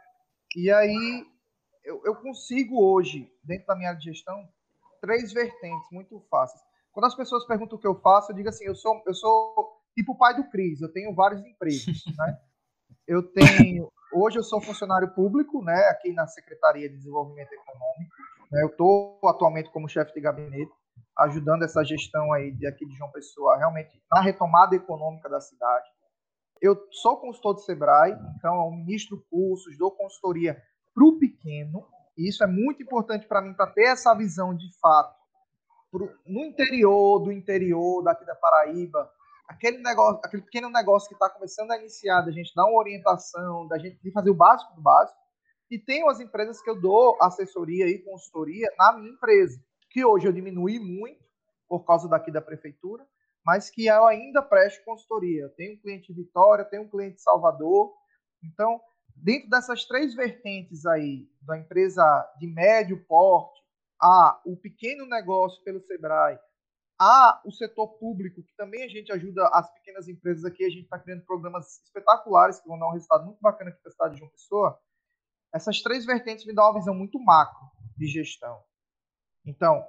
[0.59, 1.27] E aí
[1.83, 4.47] eu, eu consigo hoje, dentro da minha gestão,
[5.01, 6.61] três vertentes muito fáceis.
[6.93, 9.81] Quando as pessoas perguntam o que eu faço, eu digo assim, eu sou, eu sou
[9.95, 12.39] tipo o pai do Cris, eu tenho vários empregos, né?
[13.07, 18.14] Eu tenho, hoje eu sou funcionário público, né, aqui na Secretaria de Desenvolvimento Econômico.
[18.55, 20.71] Né, eu estou atualmente como chefe de gabinete,
[21.19, 25.89] ajudando essa gestão aí de aqui de João Pessoa, realmente na retomada econômica da cidade.
[26.63, 30.57] Eu sou consultor do Sebrae, então eu ministro cursos, dou consultoria
[30.95, 31.85] para o pequeno,
[32.17, 35.19] e isso é muito importante para mim, para ter essa visão de fato.
[35.91, 39.11] Pro, no interior do interior daqui da Paraíba,
[39.49, 43.67] aquele negócio, aquele pequeno negócio que está começando a iniciar, da gente dar uma orientação,
[43.67, 45.19] da gente fazer o básico do básico.
[45.75, 49.61] E tem as empresas que eu dou assessoria e consultoria na minha empresa,
[49.91, 51.21] que hoje eu diminui muito
[51.69, 53.05] por causa daqui da prefeitura,
[53.45, 55.49] mas que eu ainda presto consultoria.
[55.57, 57.93] Tenho um cliente de Vitória, tenho um cliente de Salvador.
[58.41, 58.81] Então,
[59.17, 62.05] dentro dessas três vertentes aí, da empresa
[62.39, 63.61] de médio porte,
[64.01, 66.39] a o pequeno negócio pelo Sebrae,
[67.01, 70.85] a o setor público, que também a gente ajuda as pequenas empresas aqui, a gente
[70.85, 74.15] está criando programas espetaculares que vão dar um resultado muito bacana aqui para a cidade
[74.15, 74.81] de João Pessoa.
[75.55, 77.65] Essas três vertentes me dão uma visão muito macro
[77.97, 78.61] de gestão.
[79.47, 79.87] Então,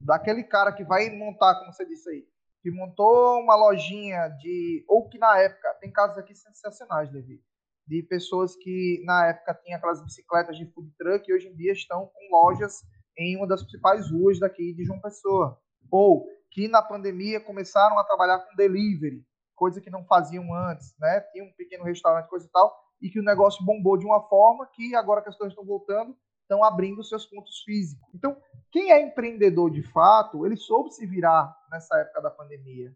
[0.00, 2.26] daquele cara que vai montar, como você disse aí,
[2.62, 4.82] que montou uma lojinha de.
[4.88, 7.42] Ou que na época, tem casos aqui sensacionais, Levi,
[7.86, 11.72] de pessoas que na época tinham aquelas bicicletas de food truck e hoje em dia
[11.72, 12.80] estão com lojas
[13.18, 15.60] em uma das principais ruas daqui de João Pessoa.
[15.90, 21.20] Ou que na pandemia começaram a trabalhar com delivery, coisa que não faziam antes, né?
[21.32, 24.66] Tinha um pequeno restaurante, coisa e tal, e que o negócio bombou de uma forma
[24.72, 28.08] que agora que as coisas estão voltando, estão abrindo seus pontos físicos.
[28.14, 28.36] Então,
[28.70, 32.94] quem é empreendedor de fato, ele soube se virar nessa época da pandemia.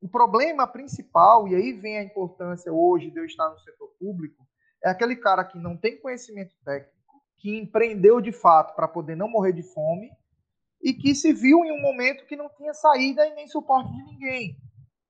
[0.00, 4.46] O problema principal, e aí vem a importância hoje de eu estar no setor público,
[4.82, 6.96] é aquele cara que não tem conhecimento técnico,
[7.38, 10.10] que empreendeu de fato para poder não morrer de fome
[10.80, 14.04] e que se viu em um momento que não tinha saída e nem suporte de
[14.04, 14.56] ninguém.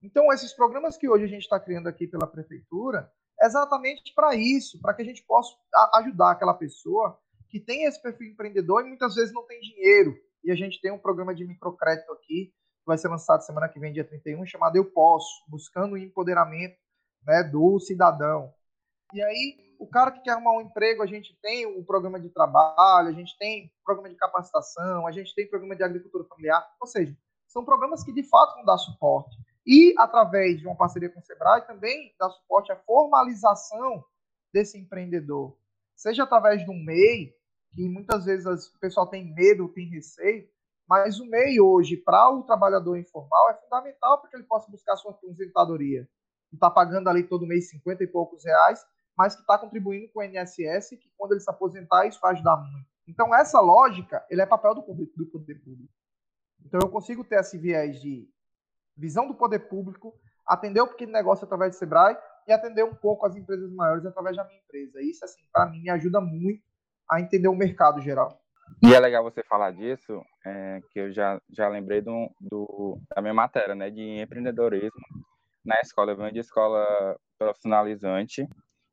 [0.02, 3.10] Então, esses programas que hoje a gente está criando aqui pela prefeitura,
[3.42, 5.54] exatamente para isso, para que a gente possa
[5.94, 10.16] ajudar aquela pessoa que tem esse perfil empreendedor e muitas vezes não tem dinheiro.
[10.44, 13.80] E a gente tem um programa de microcrédito aqui, que vai ser lançado semana que
[13.80, 16.76] vem, dia 31, chamado Eu Posso, buscando o empoderamento
[17.26, 18.52] né, do cidadão.
[19.12, 22.28] E aí, o cara que quer arrumar um emprego, a gente tem o programa de
[22.28, 26.86] trabalho, a gente tem programa de capacitação, a gente tem programa de agricultura familiar, ou
[26.86, 29.36] seja, são programas que de fato vão dar suporte.
[29.70, 34.02] E através de uma parceria com o Sebrae também dá suporte à formalização
[34.50, 35.58] desse empreendedor,
[35.94, 37.34] seja através do MEI,
[37.74, 40.48] que muitas vezes o pessoal tem medo, tem receio,
[40.88, 44.96] mas o MEI hoje, para o trabalhador informal, é fundamental para que ele possa buscar
[44.96, 46.08] sua aposentadoria.
[46.50, 48.82] Está pagando ali todo mês 50 e poucos reais,
[49.14, 52.56] mas que está contribuindo com o INSS, que quando ele se aposentar, isso vai ajudar
[52.56, 52.88] muito.
[53.06, 55.92] Então, essa lógica, ele é papel do, do poder público.
[56.64, 58.26] Então, eu consigo ter esse viés de
[58.98, 60.14] visão do poder público,
[60.46, 64.36] atender o pequeno negócio através do Sebrae e atender um pouco as empresas maiores através
[64.36, 65.00] da minha empresa.
[65.02, 66.62] Isso, assim, para mim, me ajuda muito
[67.10, 68.40] a entender o mercado geral.
[68.84, 73.22] E é legal você falar disso, é, que eu já, já lembrei do, do, da
[73.22, 74.90] minha matéria, né, de empreendedorismo
[75.64, 76.12] na escola.
[76.12, 78.46] Eu venho de escola profissionalizante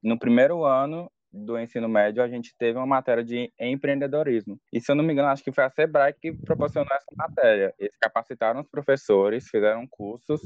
[0.04, 4.58] no primeiro ano do ensino médio, a gente teve uma matéria de empreendedorismo.
[4.72, 7.74] E, se eu não me engano, acho que foi a Sebrae que proporcionou essa matéria.
[7.78, 10.42] Eles capacitaram os professores, fizeram cursos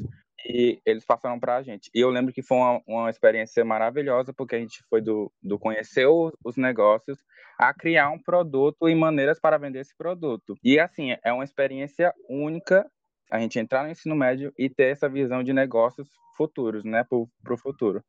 [0.48, 1.92] e eles passaram para a gente.
[1.94, 5.60] E eu lembro que foi uma, uma experiência maravilhosa, porque a gente foi do, do
[5.60, 7.20] conhecer os, os negócios
[7.60, 10.56] a criar um produto e maneiras para vender esse produto.
[10.64, 12.90] E assim, é uma experiência única
[13.32, 17.06] a gente entrar no ensino médio e ter essa visão de negócios futuros, né,
[17.44, 18.04] para o futuro.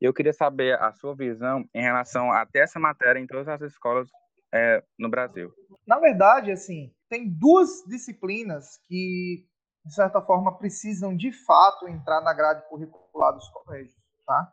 [0.00, 3.60] Eu queria saber a sua visão em relação a ter essa matéria em todas as
[3.62, 4.08] escolas
[4.52, 5.50] é, no Brasil.
[5.86, 9.46] Na verdade, assim, tem duas disciplinas que
[9.86, 13.94] de certa forma, precisam de fato entrar na grade curricular dos colégios.
[14.26, 14.52] Tá?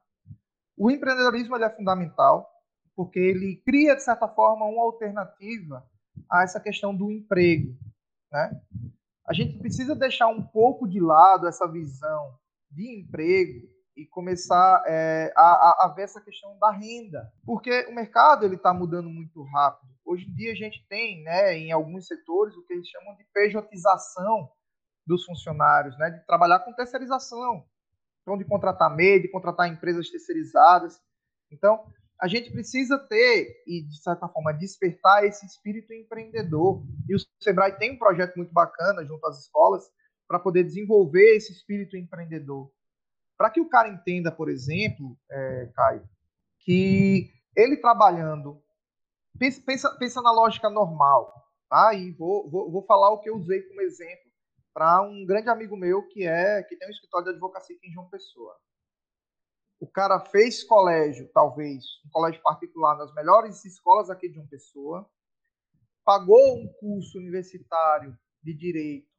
[0.77, 2.47] O empreendedorismo é fundamental,
[2.95, 5.83] porque ele cria, de certa forma, uma alternativa
[6.29, 7.75] a essa questão do emprego.
[8.31, 8.61] Né?
[9.27, 12.37] A gente precisa deixar um pouco de lado essa visão
[12.69, 18.45] de emprego e começar é, a, a, ver essa questão da renda, porque o mercado
[18.45, 19.91] ele está mudando muito rápido.
[20.03, 23.23] Hoje em dia a gente tem, né, em alguns setores, o que eles chamam de
[23.33, 24.49] pejotização
[25.05, 27.65] dos funcionários, né, de trabalhar com terceirização,
[28.21, 30.99] então de contratar MEI, de contratar empresas terceirizadas.
[31.51, 31.85] Então,
[32.19, 36.81] a gente precisa ter e de certa forma despertar esse espírito empreendedor.
[37.07, 39.83] E o Sebrae tem um projeto muito bacana junto às escolas
[40.27, 42.71] para poder desenvolver esse espírito empreendedor.
[43.37, 46.07] Para que o cara entenda, por exemplo, é, Caio,
[46.59, 48.61] que ele trabalhando,
[49.37, 51.33] pensa, pensa, pensa na lógica normal,
[51.69, 51.93] tá?
[51.93, 54.31] E vou, vou, vou falar o que eu usei como exemplo
[54.73, 57.93] para um grande amigo meu que é que tem um escritório de advocacia aqui em
[57.93, 58.57] João Pessoa.
[59.79, 65.07] O cara fez colégio, talvez, um colégio particular nas melhores escolas aqui de João Pessoa,
[66.05, 69.12] pagou um curso universitário de direito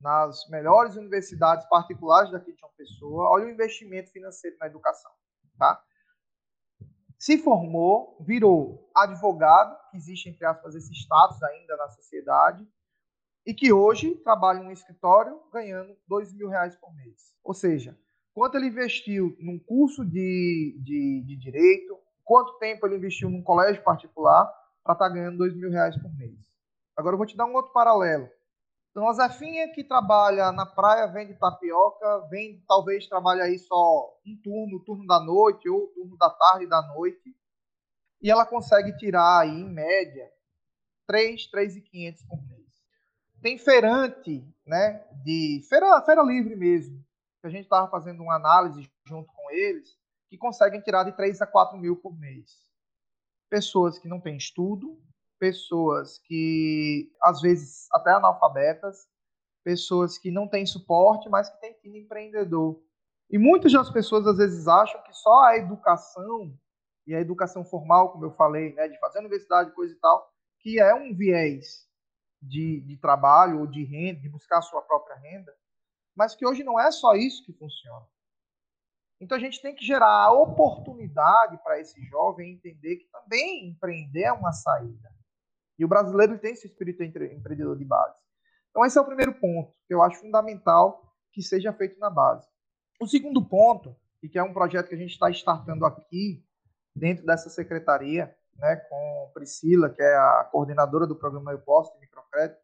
[0.00, 3.30] nas melhores universidades particulares daqui de João Pessoa.
[3.30, 5.10] Olha o investimento financeiro na educação,
[5.58, 5.82] tá?
[7.18, 12.66] Se formou, virou advogado, que existe entre aspas esse status ainda na sociedade,
[13.44, 17.34] e que hoje trabalha em um escritório ganhando dois mil reais por mês.
[17.42, 17.98] Ou seja,
[18.34, 23.82] quanto ele investiu num curso de, de, de direito, quanto tempo ele investiu num colégio
[23.82, 24.44] particular
[24.84, 26.38] para estar tá ganhando dois mil reais por mês.
[26.96, 28.28] Agora eu vou te dar um outro paralelo.
[28.98, 34.36] Então, a Zefinha que trabalha na praia, vende tapioca, vem, talvez trabalhe aí só um
[34.42, 37.32] turno, turno da noite ou turno da tarde e da noite,
[38.20, 40.28] e ela consegue tirar aí, em média,
[41.06, 42.66] 3, 3,500 por mês.
[43.40, 46.98] Tem feirante, né, de feira, feira livre mesmo,
[47.40, 49.96] que a gente estava fazendo uma análise junto com eles,
[50.28, 52.50] que conseguem tirar de 3 a 4 mil por mês.
[53.48, 55.00] Pessoas que não têm estudo,
[55.38, 59.06] pessoas que, às vezes, até analfabetas,
[59.64, 62.80] pessoas que não têm suporte, mas que têm tido empreendedor.
[63.30, 66.56] E muitas das pessoas, às vezes, acham que só a educação,
[67.06, 70.80] e a educação formal, como eu falei, né, de fazer universidade, coisa e tal, que
[70.80, 71.86] é um viés
[72.40, 75.52] de, de trabalho ou de renda, de buscar a sua própria renda,
[76.14, 78.06] mas que hoje não é só isso que funciona.
[79.20, 84.22] Então a gente tem que gerar a oportunidade para esse jovem entender que também empreender
[84.22, 85.17] é uma saída.
[85.78, 88.16] E o brasileiro tem esse espírito empreendedor de base.
[88.70, 92.46] Então esse é o primeiro ponto que eu acho fundamental que seja feito na base.
[93.00, 96.44] O segundo ponto, e que é um projeto que a gente está startando aqui
[96.94, 102.00] dentro dessa secretaria, né, com Priscila, que é a coordenadora do programa Eu Posso de
[102.00, 102.60] Microcrédito,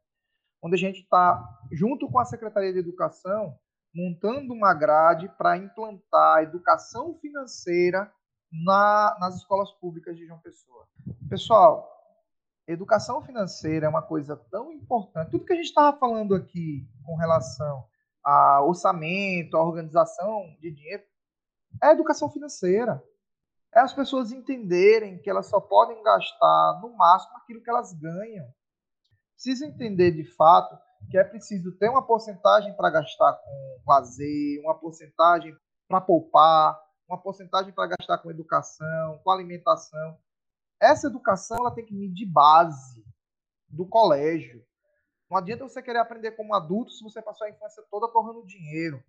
[0.63, 3.57] onde a gente está, junto com a Secretaria de Educação,
[3.95, 8.11] montando uma grade para implantar educação financeira
[8.51, 10.89] na, nas escolas públicas de João Pessoa.
[11.29, 11.94] Pessoal,
[12.67, 15.31] educação financeira é uma coisa tão importante.
[15.31, 17.85] Tudo que a gente estava falando aqui com relação
[18.25, 21.03] a orçamento, a organização de dinheiro,
[21.83, 23.03] é educação financeira
[23.75, 28.47] é as pessoas entenderem que elas só podem gastar no máximo aquilo que elas ganham.
[29.35, 30.79] Precisa entender de fato
[31.11, 35.55] que é preciso ter uma porcentagem para gastar com lazer, uma porcentagem
[35.89, 40.17] para poupar, uma porcentagem para gastar com educação, com alimentação.
[40.85, 43.03] Essa educação ela tem que vir de base
[43.69, 44.63] do colégio.
[45.31, 49.03] Não adianta você querer aprender como adulto se você passou a infância toda torrando dinheiro.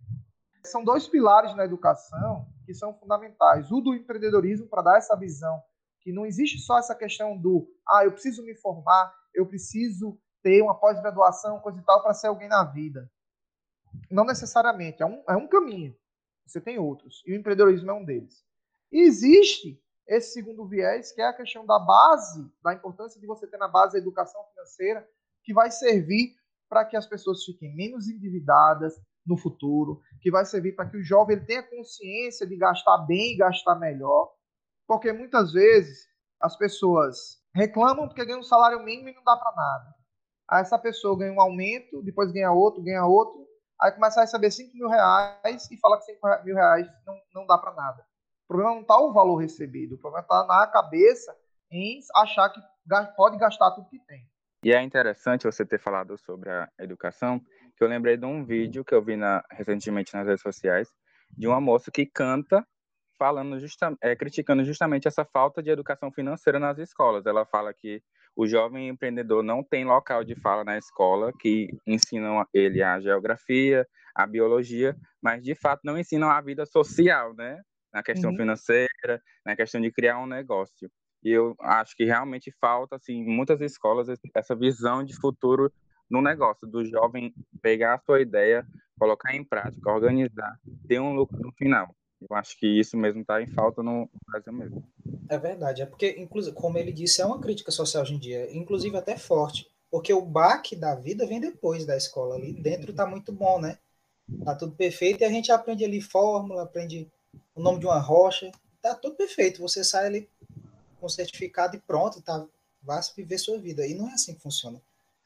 [0.64, 3.70] São dois pilares na educação que são fundamentais.
[3.70, 5.62] O do empreendedorismo, para dar essa visão
[6.00, 10.62] que não existe só essa questão do ah, eu preciso me formar, eu preciso ter
[10.62, 13.10] uma pós-graduação, coisa e tal, para ser alguém na vida.
[14.10, 15.94] Não necessariamente, é um, é um caminho.
[16.46, 18.44] Você tem outros, e o empreendedorismo é um deles.
[18.92, 23.46] E existe esse segundo viés, que é a questão da base, da importância de você
[23.46, 25.06] ter na base a educação financeira,
[25.42, 26.34] que vai servir
[26.68, 28.94] para que as pessoas fiquem menos endividadas,
[29.26, 33.36] no futuro, que vai servir para que o jovem tenha consciência de gastar bem e
[33.36, 34.32] gastar melhor,
[34.86, 36.06] porque muitas vezes
[36.40, 39.94] as pessoas reclamam porque ganham um salário mínimo e não dá para nada.
[40.48, 43.44] Aí essa pessoa ganha um aumento, depois ganha outro, ganha outro,
[43.80, 47.46] aí começa a receber 5 mil reais e fala que 5 mil reais não, não
[47.46, 48.05] dá para nada.
[48.46, 51.36] O problema não está o valor recebido, o problema está na cabeça
[51.70, 52.60] em achar que
[53.16, 54.24] pode gastar tudo que tem.
[54.64, 57.40] E é interessante você ter falado sobre a educação,
[57.76, 60.88] que eu lembrei de um vídeo que eu vi na, recentemente nas redes sociais,
[61.36, 62.64] de uma moça que canta
[63.18, 67.26] falando justa, é, criticando justamente essa falta de educação financeira nas escolas.
[67.26, 68.00] Ela fala que
[68.36, 73.86] o jovem empreendedor não tem local de fala na escola que ensinam ele a geografia,
[74.14, 77.60] a biologia, mas de fato não ensinam a vida social, né?
[77.96, 78.36] Na questão uhum.
[78.36, 80.90] financeira, na questão de criar um negócio.
[81.24, 85.72] E eu acho que realmente falta, assim, em muitas escolas essa visão de futuro
[86.10, 88.66] no negócio, do jovem pegar a sua ideia,
[88.98, 91.88] colocar em prática, organizar, ter um lucro no final.
[92.20, 94.86] Eu acho que isso mesmo está em falta no Brasil mesmo.
[95.30, 98.54] É verdade, é porque, inclusive, como ele disse, é uma crítica social hoje em dia,
[98.54, 102.34] inclusive até forte, porque o baque da vida vem depois da escola.
[102.34, 103.78] Ali dentro está muito bom, né?
[104.44, 107.10] Tá tudo perfeito e a gente aprende ali fórmula, aprende
[107.54, 109.60] o nome de uma rocha, tá tudo perfeito.
[109.60, 110.30] Você sai ali
[111.00, 112.46] com certificado e pronto, tá?
[112.82, 113.86] Vá viver sua vida.
[113.86, 114.80] E não é assim que funciona.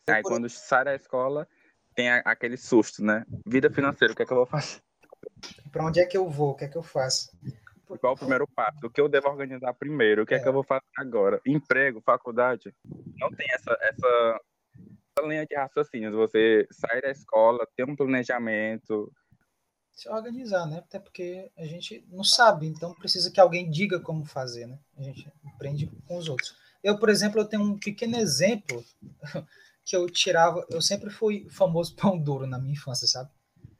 [0.08, 1.46] Aí quando sai da escola,
[1.94, 3.24] tem aquele susto, né?
[3.46, 4.80] Vida financeira, o que é que eu vou fazer?
[5.70, 6.50] Para onde é que eu vou?
[6.50, 7.30] O que é que eu faço?
[8.00, 8.86] Qual o primeiro passo?
[8.86, 10.22] O que eu devo organizar primeiro?
[10.22, 11.40] O que é, é que eu vou fazer agora?
[11.44, 12.74] Emprego, faculdade?
[13.18, 14.40] Não tem essa, essa,
[15.16, 16.12] essa linha de raciocínio.
[16.12, 19.12] Você sair da escola, ter um planejamento.
[20.00, 20.78] Se organizar, né?
[20.78, 24.78] Até porque a gente não sabe, então precisa que alguém diga como fazer, né?
[24.96, 26.56] A gente aprende com os outros.
[26.82, 28.82] Eu, por exemplo, eu tenho um pequeno exemplo
[29.84, 30.66] que eu tirava.
[30.70, 33.28] Eu sempre fui famoso pão duro na minha infância, sabe?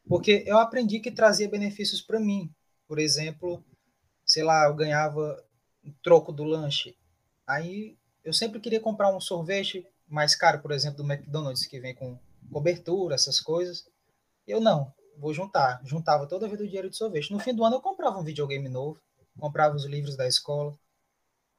[0.06, 2.54] Porque eu aprendi que trazia benefícios para mim.
[2.86, 3.64] Por exemplo,
[4.22, 5.42] sei lá, eu ganhava
[5.82, 6.94] um troco do lanche.
[7.46, 11.94] Aí eu sempre queria comprar um sorvete mais caro, por exemplo, do McDonald's, que vem
[11.94, 12.18] com
[12.52, 13.88] cobertura, essas coisas.
[14.46, 15.80] Eu não, vou juntar.
[15.84, 17.32] Juntava toda a vida o dinheiro de sorvete.
[17.32, 19.00] No fim do ano eu comprava um videogame novo,
[19.38, 20.74] comprava os livros da escola.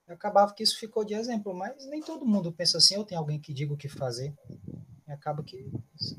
[0.08, 3.40] Acabava que isso ficou de exemplo, mas nem todo mundo pensa assim, ou tem alguém
[3.40, 4.34] que diga o que fazer.
[5.08, 5.72] E acaba que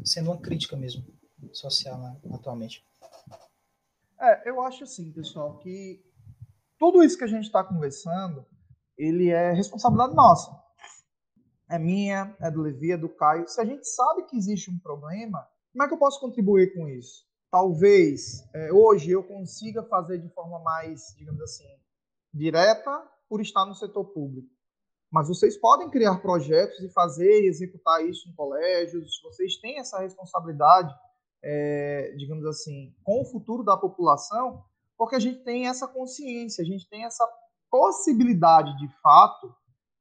[0.05, 1.05] sendo uma crítica mesmo
[1.53, 2.85] social né, atualmente?
[4.19, 6.03] É, eu acho assim, pessoal, que
[6.79, 8.47] tudo isso que a gente está conversando,
[8.97, 10.51] ele é responsabilidade nossa.
[11.69, 13.49] É minha, é do Levi, é do Caio.
[13.49, 16.89] Se a gente sabe que existe um problema, como é que eu posso contribuir com
[16.89, 17.25] isso?
[17.51, 21.69] Talvez é, hoje eu consiga fazer de forma mais, digamos assim,
[22.33, 24.49] direta por estar no setor público.
[25.11, 29.21] Mas vocês podem criar projetos e fazer e executar isso em colégios.
[29.23, 30.95] Vocês têm essa responsabilidade
[31.43, 34.65] é, digamos assim, com o futuro da população,
[34.97, 37.29] porque a gente tem essa consciência, a gente tem essa
[37.71, 39.53] possibilidade de fato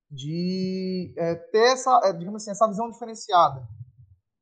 [0.09, 3.67] de é, ter essa, é, digamos assim, essa visão diferenciada.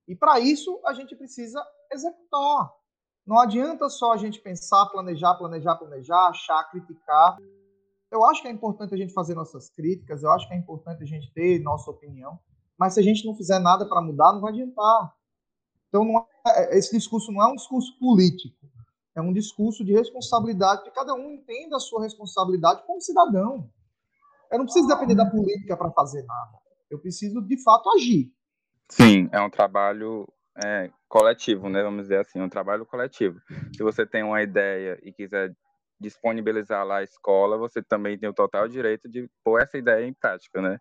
[0.10, 2.74] E para isso a gente precisa executar.
[3.28, 7.38] Não adianta só a gente pensar, planejar, planejar, planejar, achar, criticar.
[8.10, 11.03] Eu acho que é importante a gente fazer nossas críticas, eu acho que é importante
[11.03, 12.39] a gente ter nossa opinião,
[12.76, 15.14] mas se a gente não fizer nada para mudar, não vai adiantar.
[15.88, 18.57] Então, é, esse discurso não é um discurso político,
[19.16, 23.70] é um discurso de responsabilidade, que cada um entenda a sua responsabilidade como cidadão.
[24.51, 26.57] Eu não preciso depender da política para fazer nada.
[26.89, 28.34] Eu preciso, de fato, agir.
[28.90, 30.28] Sim, é um trabalho
[30.64, 31.84] é, coletivo, né?
[31.84, 33.40] Vamos dizer assim, um trabalho coletivo.
[33.76, 35.54] Se você tem uma ideia e quiser
[36.00, 40.14] disponibilizar lá a escola, você também tem o total direito de pôr essa ideia em
[40.14, 40.78] prática, né?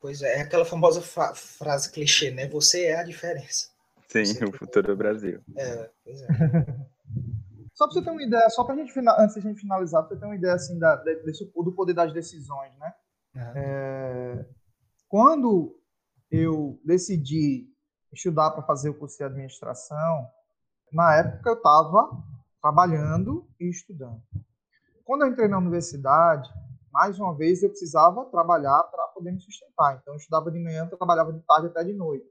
[0.00, 2.48] Pois é, é aquela famosa frase clichê, né?
[2.48, 3.68] Você é a diferença.
[4.08, 5.40] Sim, o futuro do Brasil.
[5.56, 6.26] É, pois é.
[7.72, 10.02] só para você ter uma ideia, só para a gente antes de a gente finalizar,
[10.02, 12.92] para você ter uma ideia assim da, desse, do poder das decisões, né?
[13.34, 13.52] Uhum.
[13.54, 14.46] É,
[15.08, 15.80] quando
[16.32, 17.70] eu decidi
[18.10, 20.26] estudar para fazer o curso de administração,
[20.90, 22.10] na época eu estava
[22.60, 24.22] trabalhando e estudando.
[25.04, 26.48] Quando eu entrei na universidade,
[26.90, 29.98] mais uma vez eu precisava trabalhar para poder me sustentar.
[30.00, 32.26] Então eu estudava de manhã, trabalhava de tarde até de noite.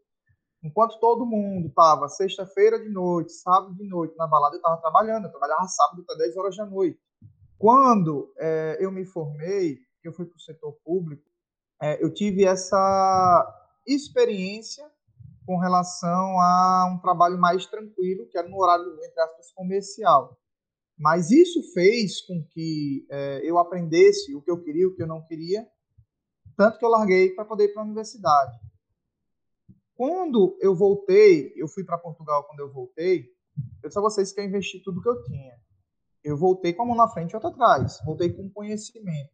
[0.64, 5.26] Enquanto todo mundo estava sexta-feira de noite, sábado de noite na balada, eu estava trabalhando.
[5.26, 7.00] Eu trabalhava sábado até 10 horas da noite.
[7.58, 11.24] Quando é, eu me formei, que eu fui para o setor público,
[11.82, 14.90] é, eu tive essa experiência
[15.46, 20.38] com relação a um trabalho mais tranquilo, que era no horário, entre aspas, comercial.
[20.98, 25.08] Mas isso fez com que é, eu aprendesse o que eu queria, o que eu
[25.08, 25.68] não queria,
[26.56, 28.60] tanto que eu larguei para poder ir para a universidade.
[29.96, 33.26] Quando eu voltei, eu fui para Portugal quando eu voltei,
[33.84, 35.60] eu disse a vocês que eu investi tudo que eu tinha.
[36.24, 38.00] Eu voltei com a mão na frente e outra atrás.
[38.06, 39.32] Voltei com conhecimento.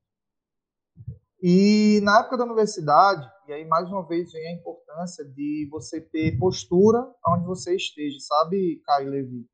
[1.42, 6.02] E na época da universidade, E aí, mais uma vez, vem a importância de você
[6.02, 9.50] ter postura onde você esteja, sabe, Caio Levi?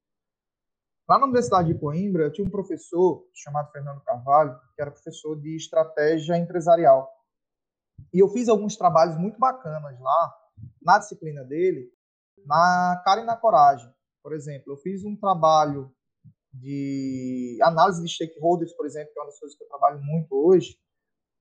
[1.08, 5.40] Lá na Universidade de Coimbra, eu tinha um professor chamado Fernando Carvalho, que era professor
[5.40, 7.08] de estratégia empresarial.
[8.12, 10.36] E eu fiz alguns trabalhos muito bacanas lá,
[10.82, 11.88] na disciplina dele,
[12.48, 13.94] na cara e na coragem.
[14.24, 15.94] Por exemplo, eu fiz um trabalho
[16.52, 20.34] de análise de stakeholders, por exemplo, que é uma das coisas que eu trabalho muito
[20.34, 20.80] hoje,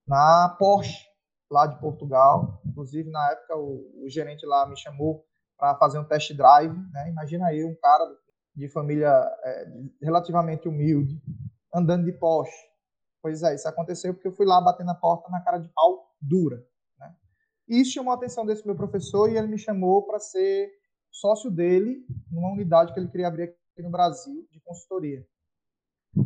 [0.06, 1.11] na Porsche,
[1.52, 2.60] lá de Portugal.
[2.66, 5.24] Inclusive, na época, o, o gerente lá me chamou
[5.58, 6.74] para fazer um test drive.
[6.92, 7.10] Né?
[7.10, 8.04] Imagina aí um cara
[8.56, 9.08] de família
[9.44, 9.66] é,
[10.02, 11.20] relativamente humilde,
[11.74, 12.56] andando de Porsche.
[13.20, 16.10] Pois é, isso aconteceu porque eu fui lá bater na porta na cara de pau
[16.20, 16.56] dura.
[16.98, 17.14] Né?
[17.68, 20.70] Isso chamou a atenção desse meu professor e ele me chamou para ser
[21.10, 25.24] sócio dele numa unidade que ele queria abrir aqui no Brasil de consultoria.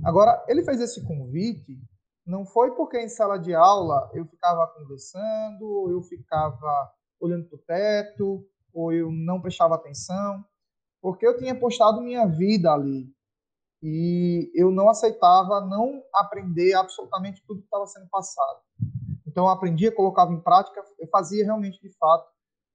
[0.05, 1.79] Agora, ele fez esse convite
[2.27, 7.57] não foi porque em sala de aula eu ficava conversando, ou eu ficava olhando para
[7.57, 10.45] o teto, ou eu não prestava atenção,
[11.01, 13.09] porque eu tinha postado minha vida ali.
[13.83, 18.61] E eu não aceitava não aprender absolutamente tudo que estava sendo passado.
[19.27, 22.29] Então eu aprendia, colocava em prática, eu fazia realmente, de fato,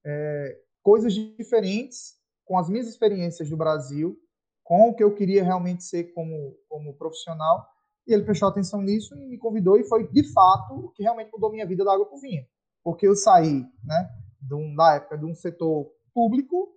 [0.04, 4.16] é, coisas diferentes com as minhas experiências do Brasil,
[4.64, 7.68] com o que eu queria realmente ser como, como profissional,
[8.06, 11.30] e ele prestou atenção nisso e me convidou, e foi de fato o que realmente
[11.32, 12.44] mudou minha vida da água para o vinho.
[12.82, 16.74] Porque eu saí, né, de um, na época, de um setor público,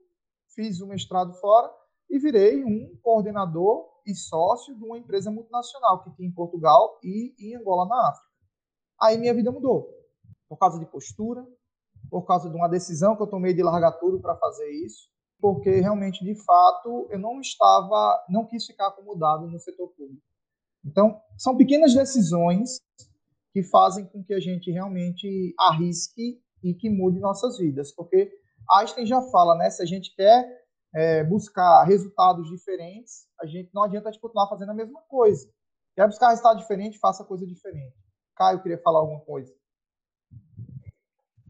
[0.53, 1.71] fiz o um mestrado fora
[2.09, 7.33] e virei um coordenador e sócio de uma empresa multinacional que tinha em Portugal e
[7.39, 8.29] em Angola, na África.
[9.01, 9.89] Aí minha vida mudou.
[10.47, 11.45] Por causa de postura,
[12.09, 15.09] por causa de uma decisão que eu tomei de largar tudo para fazer isso,
[15.39, 20.21] porque realmente, de fato, eu não estava, não quis ficar acomodado no setor público.
[20.85, 22.79] Então, são pequenas decisões
[23.51, 27.91] que fazem com que a gente realmente arrisque e que mude nossas vidas.
[27.91, 28.31] Porque
[28.69, 29.69] Einstein já fala, né?
[29.69, 30.45] Se a gente quer
[30.93, 35.49] é, buscar resultados diferentes, a gente não adianta de continuar fazendo a mesma coisa.
[35.95, 37.95] Quer buscar resultado diferente, faça coisa diferente.
[38.35, 39.53] Caio, queria falar alguma coisa.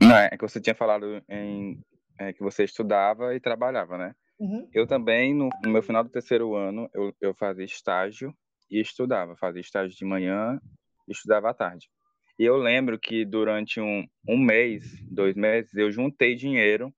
[0.02, 1.82] Não, é que você tinha falado em
[2.20, 4.16] é, que você estudava e trabalhava, né?
[4.40, 4.70] Uhum.
[4.74, 8.36] Eu também, no, no, meu final do terceiro ano, eu, eu fazia estágio
[8.70, 9.36] e estudava.
[9.36, 10.60] Fazia estágio de manhã
[11.08, 11.90] e estudava à tarde.
[12.38, 16.94] E eu lembro que durante um, um mês, dois meses, eu juntei dinheiro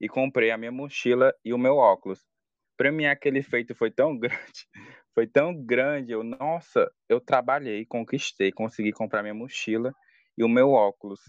[0.00, 2.26] e comprei a minha mochila e o meu óculos.
[2.76, 4.66] Para mim, aquele feito foi tão grande,
[5.14, 6.12] foi tão grande.
[6.12, 9.94] Eu, nossa, eu trabalhei, conquistei, consegui comprar minha mochila
[10.36, 11.20] e o meu óculos.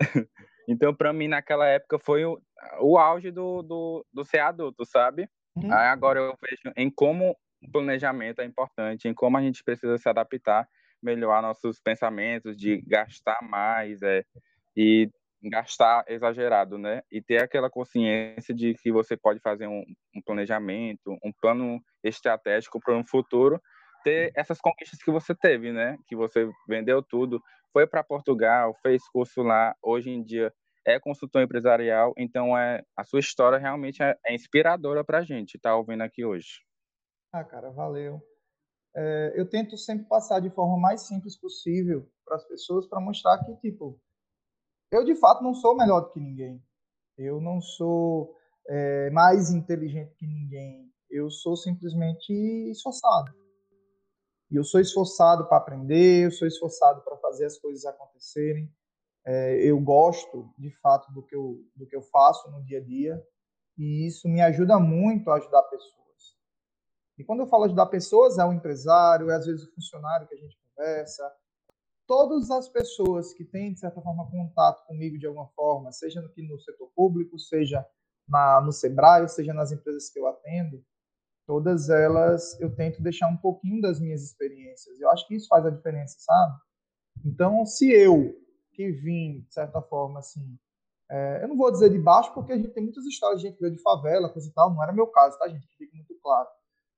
[0.66, 2.40] então, para mim, naquela época, foi o,
[2.80, 5.28] o auge do, do, do ser adulto, sabe?
[5.54, 5.72] Uhum.
[5.72, 7.36] Aí agora eu vejo em como
[7.70, 10.68] planejamento é importante, em como a gente precisa se adaptar,
[11.02, 14.24] melhorar nossos pensamentos de gastar mais é,
[14.76, 15.10] e
[15.42, 17.02] gastar exagerado, né?
[17.12, 19.84] E ter aquela consciência de que você pode fazer um,
[20.16, 23.60] um planejamento, um plano estratégico para um futuro,
[24.02, 25.98] ter essas conquistas que você teve, né?
[26.06, 27.42] Que você vendeu tudo,
[27.72, 30.52] foi para Portugal, fez curso lá, hoje em dia
[30.86, 35.56] é consultor empresarial, então é a sua história realmente é, é inspiradora para a gente
[35.56, 36.60] estar tá ouvindo aqui hoje.
[37.36, 38.22] Ah, cara, valeu.
[38.94, 43.44] É, eu tento sempre passar de forma mais simples possível para as pessoas para mostrar
[43.44, 44.00] que, tipo,
[44.92, 46.64] eu de fato não sou melhor do que ninguém.
[47.18, 48.36] Eu não sou
[48.68, 50.88] é, mais inteligente que ninguém.
[51.10, 52.32] Eu sou simplesmente
[52.70, 53.34] esforçado.
[54.48, 58.72] E eu sou esforçado para aprender, eu sou esforçado para fazer as coisas acontecerem.
[59.26, 62.84] É, eu gosto, de fato, do que eu, do que eu faço no dia a
[62.84, 63.20] dia.
[63.76, 66.03] E isso me ajuda muito a ajudar pessoas.
[67.16, 70.34] E quando eu falo ajudar pessoas, é o empresário, é às vezes o funcionário que
[70.34, 71.32] a gente conversa.
[72.06, 76.28] Todas as pessoas que têm, de certa forma, contato comigo de alguma forma, seja no,
[76.48, 77.86] no setor público, seja
[78.28, 80.84] na, no Sebrae, seja nas empresas que eu atendo,
[81.46, 85.00] todas elas eu tento deixar um pouquinho das minhas experiências.
[85.00, 86.58] Eu acho que isso faz a diferença, sabe?
[87.24, 88.34] Então, se eu,
[88.72, 90.58] que vim, de certa forma, assim,
[91.10, 93.56] é, eu não vou dizer de baixo, porque a gente tem muitas histórias de gente
[93.56, 95.66] que veio de favela, coisa e tal, não era meu caso, tá, gente?
[95.76, 96.48] Fique muito claro.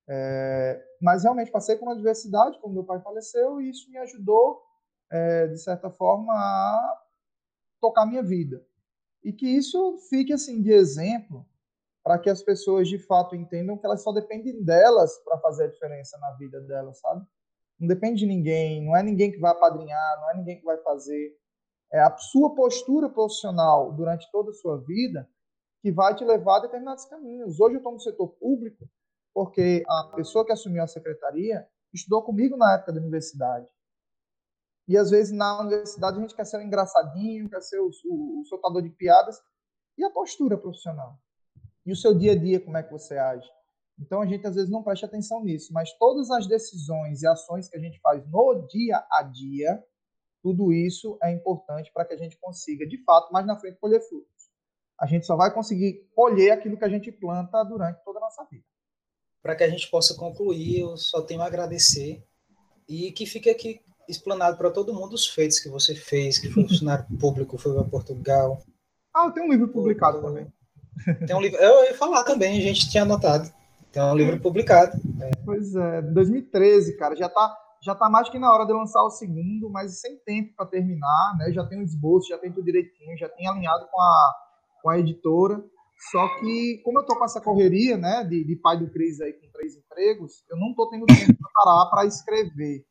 [0.09, 4.63] É, mas realmente passei por uma adversidade quando meu pai faleceu e isso me ajudou,
[5.11, 7.03] é, de certa forma, a
[7.81, 8.65] tocar minha vida.
[9.25, 11.45] E que isso fique assim de exemplo
[12.05, 15.69] para que as pessoas de fato entendam que elas só dependem delas para fazer a
[15.69, 17.27] diferença na vida delas, sabe?
[17.79, 20.79] Não depende de ninguém, não é ninguém que vai apadrinhar, não é ninguém que vai
[20.79, 21.37] fazer.
[21.93, 25.29] É a sua postura profissional durante toda a sua vida
[25.83, 27.59] que vai te levar a determinados caminhos.
[27.59, 28.89] Hoje eu estou no setor público
[29.37, 33.69] porque a pessoa que assumiu a secretaria estudou comigo na época da universidade.
[34.89, 38.41] E às vezes na universidade a gente quer ser o engraçadinho, quer ser o, o,
[38.41, 39.39] o soltador de piadas.
[39.99, 41.19] E a postura profissional?
[41.85, 43.47] E o seu dia a dia, como é que você age?
[43.99, 47.69] Então a gente às vezes não presta atenção nisso, mas todas as decisões e ações
[47.69, 49.85] que a gente faz no dia a dia,
[50.43, 54.01] tudo isso é importante para que a gente consiga, de fato, mais na frente colher
[54.01, 54.51] frutos.
[54.99, 58.43] A gente só vai conseguir colher aquilo que a gente planta durante toda a nossa
[58.47, 58.65] vida.
[59.47, 62.21] Para que a gente possa concluir, eu só tenho a agradecer
[62.89, 66.67] e que fique aqui explanado para todo mundo os feitos que você fez, que foi
[66.67, 68.61] funcionário público, foi para Portugal.
[69.15, 70.53] Ah, tenho um livro publicado também.
[71.25, 73.49] Tem um livro, eu ia falar também, a gente tinha anotado.
[73.93, 75.01] Tem um livro publicado.
[75.21, 75.31] É.
[75.45, 79.11] Pois é, 2013, cara, já tá, já tá mais que na hora de lançar o
[79.11, 81.53] segundo, mas sem tempo para terminar, né?
[81.53, 84.35] Já tem o esboço, já tem tudo direitinho, já tem alinhado com a,
[84.83, 85.63] com a editora.
[86.11, 89.33] Só que, como eu tô com essa correria, né, de, de pai do Cris aí
[89.33, 92.85] com três empregos, eu não tô tendo tempo para parar para escrever.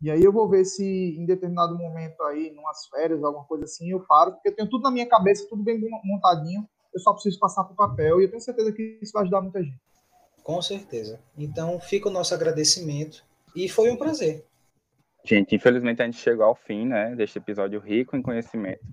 [0.00, 3.90] E aí eu vou ver se em determinado momento aí, numas férias, alguma coisa assim,
[3.90, 7.38] eu paro, porque eu tenho tudo na minha cabeça, tudo bem montadinho, eu só preciso
[7.38, 9.80] passar para o papel e eu tenho certeza que isso vai ajudar muita gente.
[10.42, 11.20] Com certeza.
[11.36, 14.44] Então fica o nosso agradecimento e foi um prazer.
[15.24, 18.84] Gente, infelizmente a gente chegou ao fim, né, deste episódio rico em conhecimento.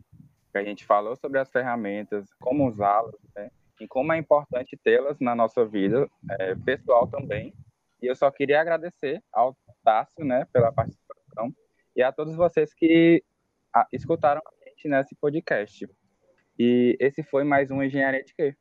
[0.54, 3.50] Que a gente falou sobre as ferramentas, como usá-las, né,
[3.82, 7.52] e como é importante tê-las na nossa vida é, pessoal também.
[8.00, 11.52] E eu só queria agradecer ao Tássio, né, pela participação
[11.96, 13.24] e a todos vocês que
[13.92, 15.90] escutaram a gente nesse podcast.
[16.60, 18.56] E esse foi mais um Engenharia de Quê?